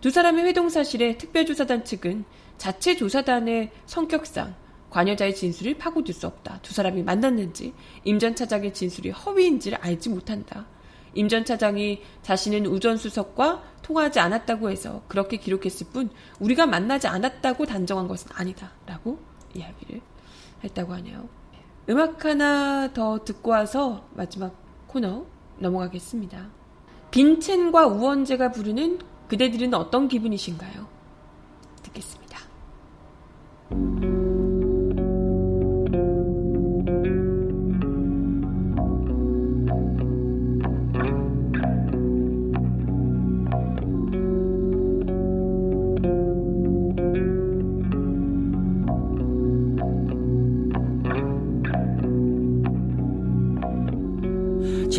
두 0.00 0.10
사람의 0.10 0.44
회동 0.44 0.68
사실에 0.68 1.18
특별조사단 1.18 1.84
측은 1.84 2.24
자체 2.56 2.94
조사단의 2.94 3.72
성격상 3.86 4.54
관여자의 4.90 5.34
진술을 5.34 5.76
파고들 5.76 6.14
수 6.14 6.28
없다. 6.28 6.60
두 6.62 6.72
사람이 6.72 7.02
만났는지 7.02 7.74
임 8.04 8.20
전 8.20 8.36
차장의 8.36 8.74
진술이 8.74 9.10
허위인지를 9.10 9.78
알지 9.80 10.08
못한다. 10.08 10.68
임 11.14 11.28
전 11.28 11.44
차장이 11.44 12.02
자신은 12.22 12.66
우전 12.66 12.96
수석과 12.96 13.62
통하지 13.82 14.20
않았다고 14.20 14.70
해서 14.70 15.02
그렇게 15.08 15.36
기록했을 15.36 15.88
뿐 15.92 16.10
우리가 16.40 16.66
만나지 16.66 17.06
않았다고 17.06 17.66
단정한 17.66 18.08
것은 18.08 18.30
아니다. 18.34 18.72
라고 18.86 19.18
이야기를 19.54 20.00
했다고 20.64 20.92
하네요. 20.94 21.28
음악 21.88 22.24
하나 22.24 22.92
더 22.92 23.24
듣고 23.24 23.50
와서 23.50 24.06
마지막 24.14 24.54
코너 24.86 25.24
넘어가겠습니다. 25.58 26.48
빈첸과 27.10 27.86
우원재가 27.86 28.50
부르는 28.50 28.98
그대들은 29.28 29.74
어떤 29.74 30.08
기분이신가요? 30.08 30.86
듣겠습니다. 31.82 32.38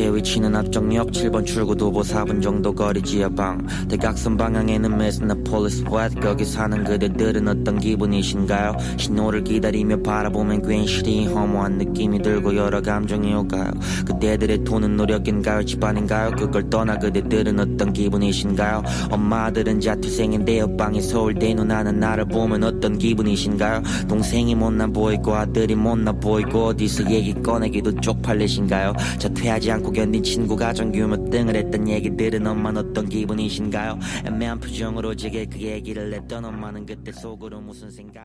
위치는 0.08 0.56
합정역 0.56 1.12
7번 1.12 1.46
출구 1.46 1.76
도보 1.76 2.02
4분 2.02 2.42
정도 2.42 2.74
거리 2.74 3.02
지하방. 3.02 3.68
대각선 3.90 4.38
방향에는 4.38 4.98
메세나폴리스 4.98 5.86
웨트 5.92 6.20
거기 6.20 6.46
사는 6.46 6.84
그대들은 6.84 7.48
어떤 7.48 7.80
기분이신가요? 7.80 8.78
신호를 8.98 9.44
기다리며 9.44 10.02
바라보면 10.02 10.62
괜시리 10.62 11.28
허무한 11.28 11.78
느낌이 11.78 12.22
들고 12.22 12.56
여러 12.56 12.82
감정이 12.82 13.34
오가요? 13.34 13.72
그대들의 14.06 14.64
돈은 14.64 14.96
노력인가요? 14.96 15.66
집안인가요? 15.66 16.32
그걸 16.32 16.70
떠나 16.70 16.98
그대들은 16.98 17.60
어떤 17.60 17.92
기분이신가요? 17.94 18.84
엄마들은 19.12 19.80
자퇴생인데 19.80 20.60
옆방이 20.60 21.02
서울대 21.02 21.54
누나는 21.54 22.00
나를 22.00 22.26
보면 22.26 22.64
어떤 22.64 22.98
기분이신가요? 22.98 23.84
동생이 24.08 24.56
못나 24.56 24.88
보이고 24.88 25.36
아들이 25.36 25.76
못나 25.76 26.12
보이고 26.12 26.68
어디서 26.68 27.12
얘기 27.12 27.34
꺼내기도 27.34 28.00
쪽팔리신가요? 28.00 28.94
자퇴하지 29.18 29.72
않고 29.72 29.89
혹연히 29.90 30.20
네 30.20 30.22
친구가 30.22 30.72
전교 30.72 31.07
몇 31.07 31.32
등을 31.32 31.56
했던 31.56 31.90
얘기들은 31.90 32.46
엄마는 32.46 32.90
어떤 32.90 33.10
기분이신가요? 33.10 33.98
애매한 34.24 34.60
표정으로 34.60 35.16
제게 35.16 35.48
그 35.48 35.60
얘기를 35.60 36.14
했던 36.14 36.46
엄마는 36.46 36.86
그때 36.86 37.12
속으로 37.12 37.60
무슨 37.60 37.90
생각 37.90 38.24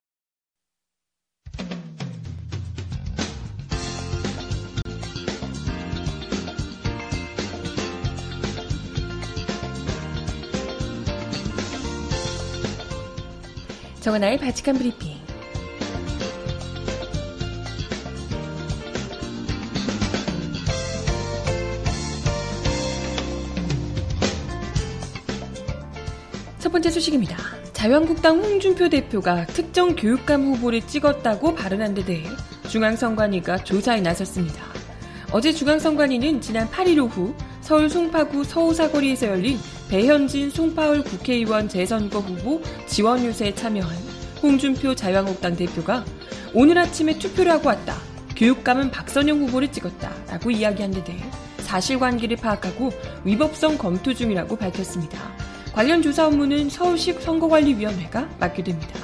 정은아의 14.00 14.36
바칙한 14.36 14.76
브리핑 14.76 15.13
번째 26.74 26.90
소식입니다. 26.90 27.36
자유한국당 27.72 28.42
홍준표 28.42 28.88
대표가 28.88 29.46
특정 29.46 29.94
교육감 29.94 30.42
후보를 30.42 30.84
찍었다고 30.84 31.54
발언한 31.54 31.94
데 31.94 32.04
대해 32.04 32.26
중앙선관위가 32.68 33.62
조사에 33.62 34.00
나섰습니다. 34.00 34.64
어제 35.30 35.52
중앙선관위는 35.52 36.40
지난 36.40 36.68
8일 36.68 36.98
오후 37.04 37.32
서울 37.60 37.88
송파구 37.88 38.42
서우사거리에서 38.42 39.28
열린 39.28 39.56
배현진 39.88 40.50
송파울 40.50 41.04
국회의원 41.04 41.68
재선거 41.68 42.18
후보 42.18 42.60
지원 42.88 43.24
유세에 43.24 43.54
참여한 43.54 43.96
홍준표 44.42 44.96
자유한국당 44.96 45.54
대표가 45.54 46.04
오늘 46.54 46.76
아침에 46.78 47.20
투표를 47.20 47.52
하고 47.52 47.68
왔다. 47.68 47.94
교육감은 48.34 48.90
박선영 48.90 49.38
후보를 49.42 49.70
찍었다. 49.70 50.10
라고 50.26 50.50
이야기한 50.50 50.90
데 50.90 51.04
대해 51.04 51.20
사실관계를 51.58 52.38
파악하고 52.38 52.90
위법성 53.22 53.78
검토 53.78 54.12
중이라고 54.12 54.56
밝혔습니다. 54.56 55.43
관련 55.74 56.00
조사 56.02 56.28
업무는 56.28 56.70
서울시 56.70 57.12
선거관리위원회가 57.14 58.28
맡게 58.38 58.62
됩니다. 58.62 58.94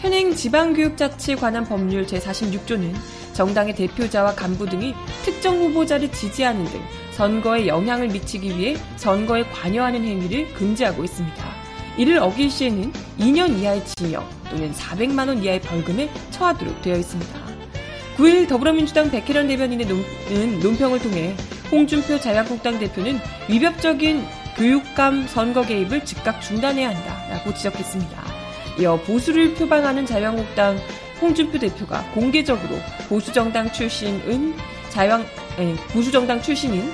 현행 0.00 0.32
지방교육자치에 0.36 1.34
관한 1.34 1.64
법률 1.64 2.06
제46조는 2.06 2.94
정당의 3.32 3.74
대표자와 3.74 4.36
간부 4.36 4.66
등이 4.68 4.94
특정 5.24 5.58
후보자를 5.58 6.12
지지하는 6.12 6.64
등 6.66 6.80
선거에 7.10 7.66
영향을 7.66 8.06
미치기 8.08 8.56
위해 8.56 8.76
선거에 8.96 9.42
관여하는 9.46 10.04
행위를 10.04 10.54
금지하고 10.54 11.02
있습니다. 11.02 11.44
이를 11.98 12.18
어길 12.18 12.50
시에는 12.50 12.92
2년 13.18 13.58
이하의 13.58 13.84
징역 13.84 14.30
또는 14.48 14.72
400만 14.72 15.26
원 15.26 15.42
이하의 15.42 15.60
벌금에 15.60 16.08
처하도록 16.30 16.82
되어 16.82 16.96
있습니다. 16.98 17.40
9일 18.16 18.48
더불어민주당 18.48 19.10
백혜련 19.10 19.48
대변인의 19.48 19.86
논, 19.88 20.04
논평을 20.60 21.00
통해 21.00 21.34
홍준표 21.72 22.20
자유한국당 22.20 22.78
대표는 22.78 23.18
위법적인 23.48 24.24
교육감 24.56 25.26
선거 25.26 25.62
개입을 25.64 26.04
즉각 26.04 26.40
중단해야 26.40 26.88
한다라고 26.88 27.52
지적했습니다. 27.54 28.22
이어 28.78 28.96
보수를 29.02 29.54
표방하는 29.54 30.06
자유한국당 30.06 30.78
홍준표 31.20 31.58
대표가 31.58 32.02
공개적으로 32.12 32.78
보수정당 33.08 33.72
출신은 33.72 34.54
자유한 34.90 35.24
예, 35.58 35.74
보수정당 35.92 36.42
출신인 36.42 36.90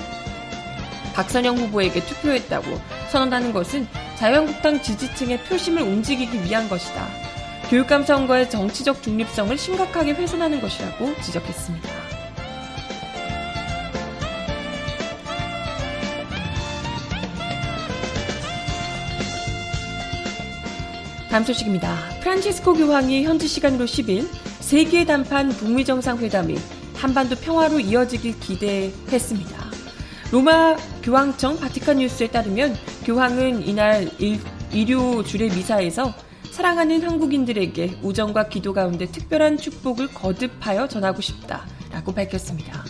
박선영 1.15 1.57
후보에게 1.59 2.01
투표했다고 2.05 2.81
선언하는 3.11 3.53
것은 3.53 3.87
자유한국당 4.17 4.81
지지층의 4.81 5.45
표심을 5.45 5.83
움직이기 5.83 6.45
위한 6.45 6.69
것이다. 6.69 7.07
교육감 7.69 8.05
선거의 8.05 8.49
정치적 8.51 9.03
중립성을 9.03 9.57
심각하게 9.57 10.13
훼손하는 10.13 10.61
것이라고 10.61 11.21
지적했습니다. 11.21 12.12
다음 21.33 21.45
소식입니다. 21.45 21.97
프란치스코 22.21 22.75
교황이 22.75 23.25
현지 23.25 23.49
시간으로 23.49 23.87
10일 23.87 24.29
세계 24.61 25.07
단판 25.07 25.49
북미 25.49 25.83
정상회담이 25.83 26.59
한반도 26.95 27.37
평화로 27.37 27.81
이어지길 27.81 28.39
기대했습니다. 28.39 29.65
로마 30.31 30.77
교황청 31.03 31.59
바티칸 31.59 31.97
뉴스에 31.97 32.27
따르면 32.27 32.77
교황은 33.07 33.67
이날 33.67 34.11
일, 34.19 34.41
일요 34.73 35.25
주례 35.25 35.47
미사에서 35.47 36.13
사랑하는 36.51 37.03
한국인들에게 37.03 38.01
우정과 38.03 38.51
기도 38.51 38.75
가운데 38.75 39.07
특별한 39.07 39.57
축복을 39.57 40.09
거듭하여 40.09 40.87
전하고 40.87 41.23
싶다라고 41.23 42.13
밝혔습니다. 42.13 42.85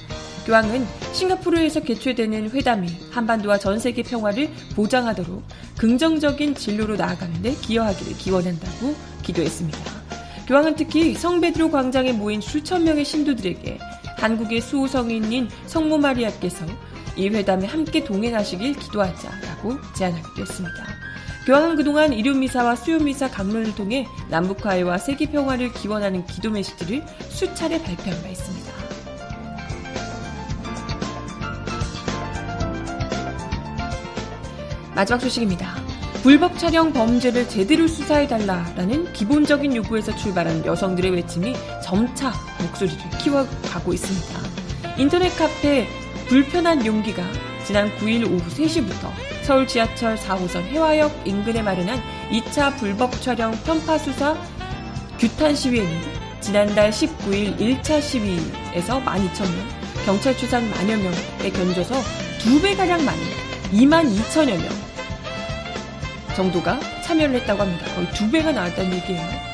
교황은 0.47 0.86
싱가포르에서 1.12 1.80
개최되는 1.80 2.51
회담이 2.51 2.88
한반도와 3.11 3.59
전 3.59 3.78
세계 3.78 4.03
평화를 4.03 4.51
보장하도록 4.74 5.43
긍정적인 5.78 6.55
진로로 6.55 6.97
나아가는 6.97 7.43
데 7.43 7.55
기여하기를 7.55 8.16
기원한다고 8.18 8.95
기도했습니다. 9.22 9.78
교황은 10.49 10.74
특히 10.74 11.14
성베드로 11.14 11.70
광장에 11.70 12.12
모인 12.12 12.40
수천 12.40 12.84
명의 12.84 13.05
신도들에게 13.05 13.78
한국의 14.18 14.61
수호성인인 14.61 15.49
성모 15.66 15.99
마리아께서 15.99 16.66
이 17.16 17.28
회담에 17.28 17.66
함께 17.66 18.03
동행하시길 18.03 18.74
기도하자라고 18.74 19.76
제안하기도 19.95 20.40
했습니다. 20.40 20.86
교황은 21.47 21.76
그동안 21.76 22.12
일요미사와 22.12 22.76
수요미사 22.76 23.30
강론을 23.30 23.74
통해 23.74 24.07
남북화해와 24.30 24.99
세계평화를 24.99 25.72
기원하는 25.72 26.24
기도 26.26 26.51
메시지를 26.51 27.05
수차례 27.28 27.82
발표한 27.82 28.22
바 28.22 28.28
있습니다. 28.28 28.61
마지막 34.95 35.20
소식입니다. 35.20 35.74
불법 36.22 36.57
촬영 36.59 36.93
범죄를 36.93 37.49
제대로 37.49 37.88
수사해달라라는 37.88 39.12
기본적인 39.12 39.74
요구에서 39.74 40.14
출발한 40.14 40.64
여성들의 40.64 41.11
외침이 41.11 41.55
점차 41.82 42.32
목소리를 42.61 43.01
키워가고 43.18 43.93
있습니다. 43.93 44.40
인터넷 44.99 45.30
카페 45.36 45.88
불편한 46.28 46.84
용기가 46.86 47.24
지난 47.64 47.90
9일 47.97 48.30
오후 48.30 48.38
3시부터 48.49 49.11
서울 49.43 49.66
지하철 49.66 50.16
4호선 50.16 50.62
해화역 50.62 51.26
인근에 51.26 51.62
마련한 51.62 52.01
2차 52.30 52.76
불법 52.76 53.20
촬영 53.20 53.53
편파 53.64 53.99
수사 53.99 54.36
규탄 55.18 55.55
시위에는 55.55 55.90
지난달 56.40 56.90
19일 56.90 57.57
1차 57.59 58.01
시위에서 58.01 59.01
12,000명, 59.03 60.05
경찰 60.05 60.36
추산 60.36 60.68
만여 60.70 60.97
명에 60.97 61.51
견줘서 61.53 61.95
2배가량 62.40 63.03
많은 63.03 63.20
2만 63.72 64.12
2천여 64.16 64.61
명 64.61 64.82
정도가 66.35 66.78
참여를 67.03 67.37
했다고 67.37 67.62
합니다. 67.62 67.87
거의 67.95 68.07
2배가 68.09 68.53
나왔다는 68.53 68.93
얘기예요. 68.95 69.53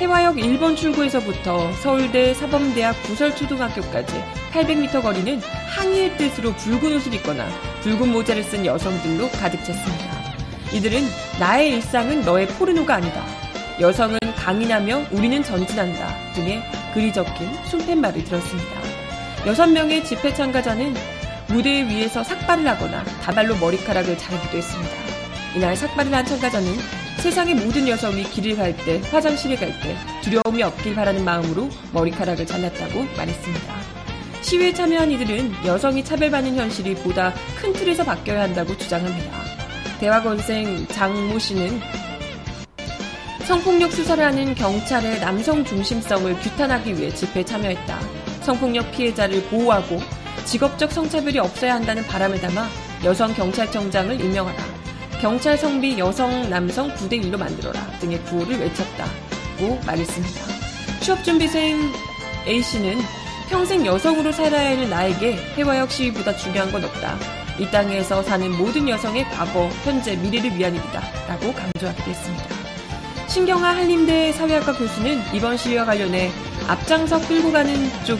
해화역 0.00 0.36
1번 0.36 0.76
출구에서부터 0.76 1.72
서울대 1.74 2.34
사범대학 2.34 3.00
부설초등학교까지 3.04 4.24
800m 4.52 5.02
거리는 5.02 5.40
항의의 5.68 6.16
뜻으로 6.16 6.52
붉은 6.54 6.96
옷을 6.96 7.14
입거나 7.14 7.46
붉은 7.82 8.10
모자를 8.10 8.42
쓴 8.42 8.66
여성들로 8.66 9.30
가득 9.30 9.58
찼습니다. 9.64 10.14
이들은 10.72 11.02
나의 11.38 11.74
일상은 11.74 12.22
너의 12.22 12.48
포르노가 12.48 12.96
아니다. 12.96 13.24
여성은 13.80 14.18
강인하며 14.36 15.06
우리는 15.12 15.42
전진한다 15.42 16.32
등의 16.34 16.62
글이 16.92 17.12
적힌 17.12 17.48
손팻말을 17.66 18.24
들었습니다. 18.24 18.80
6명의 19.44 20.04
집회 20.04 20.32
참가자는 20.32 20.94
무대 21.48 21.84
위에서 21.86 22.24
삭발을 22.24 22.66
하거나 22.66 23.04
다발로 23.22 23.56
머리카락을 23.56 24.18
자르기도 24.18 24.56
했습니다. 24.56 25.03
이날 25.54 25.76
삭발을 25.76 26.12
한 26.12 26.26
참가자는 26.26 26.76
세상의 27.18 27.54
모든 27.54 27.86
여성이 27.88 28.24
길을 28.24 28.56
갈 28.56 28.76
때, 28.76 29.00
화장실에 29.10 29.56
갈 29.56 29.68
때 29.80 29.96
두려움이 30.22 30.62
없길 30.62 30.94
바라는 30.94 31.24
마음으로 31.24 31.70
머리카락을 31.92 32.44
잘랐다고 32.46 33.04
말했습니다. 33.16 33.74
시위에 34.42 34.74
참여한 34.74 35.10
이들은 35.12 35.64
여성이 35.64 36.04
차별받는 36.04 36.56
현실이 36.56 36.96
보다 36.96 37.32
큰 37.56 37.72
틀에서 37.72 38.04
바뀌어야 38.04 38.42
한다고 38.42 38.76
주장합니다. 38.76 39.30
대화건생 40.00 40.86
장모 40.88 41.38
씨는 41.38 41.80
성폭력 43.46 43.92
수사를 43.92 44.22
하는 44.24 44.54
경찰의 44.54 45.20
남성 45.20 45.64
중심성을 45.64 46.34
규탄하기 46.40 46.98
위해 46.98 47.14
집회에 47.14 47.44
참여했다. 47.44 48.00
성폭력 48.42 48.90
피해자를 48.90 49.42
보호하고 49.44 50.00
직업적 50.44 50.92
성차별이 50.92 51.38
없어야 51.38 51.74
한다는 51.74 52.04
바람을 52.06 52.40
담아 52.40 52.68
여성 53.04 53.32
경찰청장을 53.32 54.20
임명하라. 54.20 54.73
경찰 55.20 55.56
성비 55.56 55.98
여성 55.98 56.48
남성 56.50 56.92
9대 56.94 57.22
1로 57.22 57.38
만들어라 57.38 57.80
등의 58.00 58.22
구호를 58.24 58.58
외쳤다고 58.60 59.80
말했습니다. 59.86 60.40
취업준비생 61.00 61.92
A씨는 62.46 62.98
평생 63.48 63.84
여성으로 63.86 64.32
살아야 64.32 64.70
하는 64.70 64.90
나에게 64.90 65.36
해화역 65.56 65.90
시위보다 65.90 66.36
중요한 66.36 66.70
건 66.72 66.84
없다. 66.84 67.16
이 67.58 67.70
땅에서 67.70 68.22
사는 68.22 68.50
모든 68.50 68.88
여성의 68.88 69.24
과거, 69.30 69.68
현재, 69.84 70.16
미래를 70.16 70.56
위한 70.56 70.74
일이다. 70.74 71.00
라고 71.28 71.52
강조하기도 71.52 72.10
했습니다. 72.10 72.44
신경화 73.28 73.76
한림대 73.76 74.32
사회학과 74.32 74.72
교수는 74.76 75.20
이번 75.32 75.56
시위와 75.56 75.84
관련해 75.84 76.30
앞장서 76.68 77.26
끌고 77.26 77.52
가는 77.52 77.74
쪽 78.04 78.18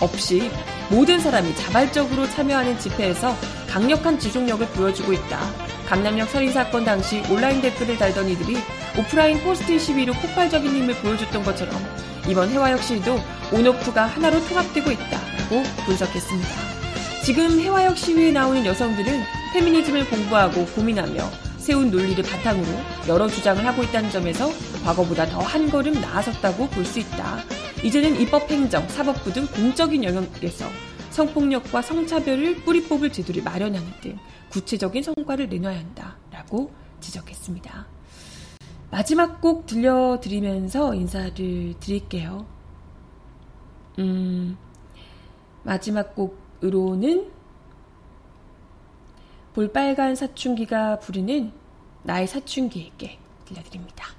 없이 0.00 0.50
모든 0.88 1.18
사람이 1.18 1.54
자발적으로 1.56 2.28
참여하는 2.28 2.78
집회에서 2.78 3.36
강력한 3.68 4.18
지속력을 4.18 4.66
보여주고 4.68 5.12
있다. 5.12 5.65
강남역 5.86 6.28
살인 6.28 6.52
사건 6.52 6.84
당시 6.84 7.22
온라인 7.30 7.60
댓글을 7.62 7.96
달던 7.96 8.28
이들이 8.28 8.56
오프라인 8.98 9.38
포스트 9.40 9.78
시위로 9.78 10.12
폭발적인 10.14 10.74
힘을 10.74 10.94
보여줬던 10.96 11.44
것처럼 11.44 11.74
이번 12.28 12.48
해화역 12.50 12.82
시위도 12.82 13.20
온오프가 13.52 14.06
하나로 14.06 14.44
통합되고 14.46 14.90
있다고 14.90 15.62
분석했습니다. 15.86 16.48
지금 17.24 17.60
해화역 17.60 17.96
시위에 17.96 18.32
나오는 18.32 18.64
여성들은 18.66 19.22
페미니즘을 19.52 20.10
공부하고 20.10 20.66
고민하며 20.66 21.22
세운 21.58 21.90
논리를 21.90 22.22
바탕으로 22.22 22.66
여러 23.08 23.28
주장을 23.28 23.64
하고 23.64 23.82
있다는 23.82 24.10
점에서 24.10 24.50
과거보다 24.84 25.26
더 25.26 25.40
한 25.40 25.68
걸음 25.70 25.94
나아섰다고 26.00 26.68
볼 26.68 26.84
수 26.84 26.98
있다. 27.00 27.38
이제는 27.82 28.20
입법, 28.20 28.50
행정, 28.50 28.86
사법부 28.88 29.32
등 29.32 29.46
공적인 29.46 30.02
영역에서 30.02 30.66
성폭력과 31.10 31.82
성차별을 31.82 32.56
뿌리 32.64 32.82
뽑을 32.84 33.10
제도를 33.10 33.42
마련하는 33.42 33.86
등 34.00 34.18
구체적인 34.50 35.02
성과를 35.02 35.48
내놔야 35.48 35.78
한다라고 35.78 36.72
지적했습니다. 37.00 37.86
마지막 38.90 39.40
곡 39.40 39.66
들려드리면서 39.66 40.94
인사를 40.94 41.74
드릴게요. 41.80 42.46
음, 43.98 44.56
마지막 45.62 46.14
곡으로는 46.14 47.30
볼빨간 49.54 50.14
사춘기가 50.14 50.98
부르는 50.98 51.52
나의 52.02 52.26
사춘기에게 52.26 53.18
들려드립니다. 53.46 54.15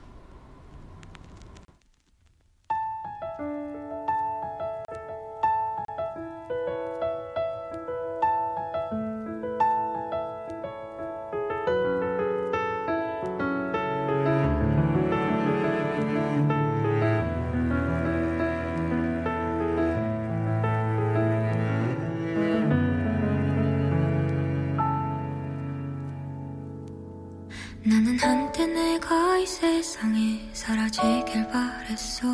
한때 28.57 28.65
내가 28.65 29.37
이 29.37 29.45
세상에 29.45 30.49
사라지길 30.51 31.47
바랬어. 31.49 32.27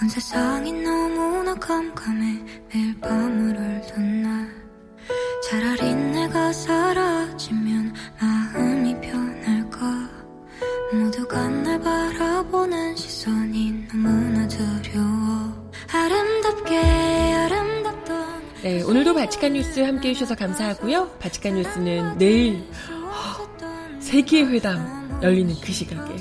온 0.00 0.08
세상이 0.08 0.72
너무나 0.72 1.52
깜깜해 1.56 2.40
매일 2.72 3.00
밤을 3.00 3.56
울던 3.56 4.22
날. 4.22 4.48
차라리 5.42 5.94
내가 5.96 6.52
사라지면 6.52 7.92
마음이 8.20 9.00
편할까? 9.00 10.10
모두가 10.92 11.48
날 11.48 11.80
바라보는 11.80 12.94
시선이 12.94 13.88
너무나 13.88 14.46
두려워. 14.46 15.72
아름답게 15.92 16.78
아름답던 17.34 18.42
네, 18.62 18.82
오늘도 18.82 19.14
바치칸 19.14 19.54
뉴스 19.54 19.80
함께 19.80 20.10
해 20.10 20.12
주셔서 20.12 20.36
감사하고요. 20.36 21.16
바치칸 21.18 21.54
뉴스는 21.56 22.16
내일 22.18 22.64
세계회담 23.98 24.99
열리는 25.22 25.54
그 25.60 25.72
시각에 25.72 26.16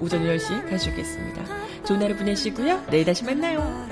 오전 0.00 0.22
10시 0.24 0.68
가져오겠습니다. 0.68 1.44
좋은 1.84 2.02
하루 2.02 2.16
보내시고요. 2.16 2.84
내일 2.90 3.04
다시 3.04 3.24
만나요. 3.24 3.86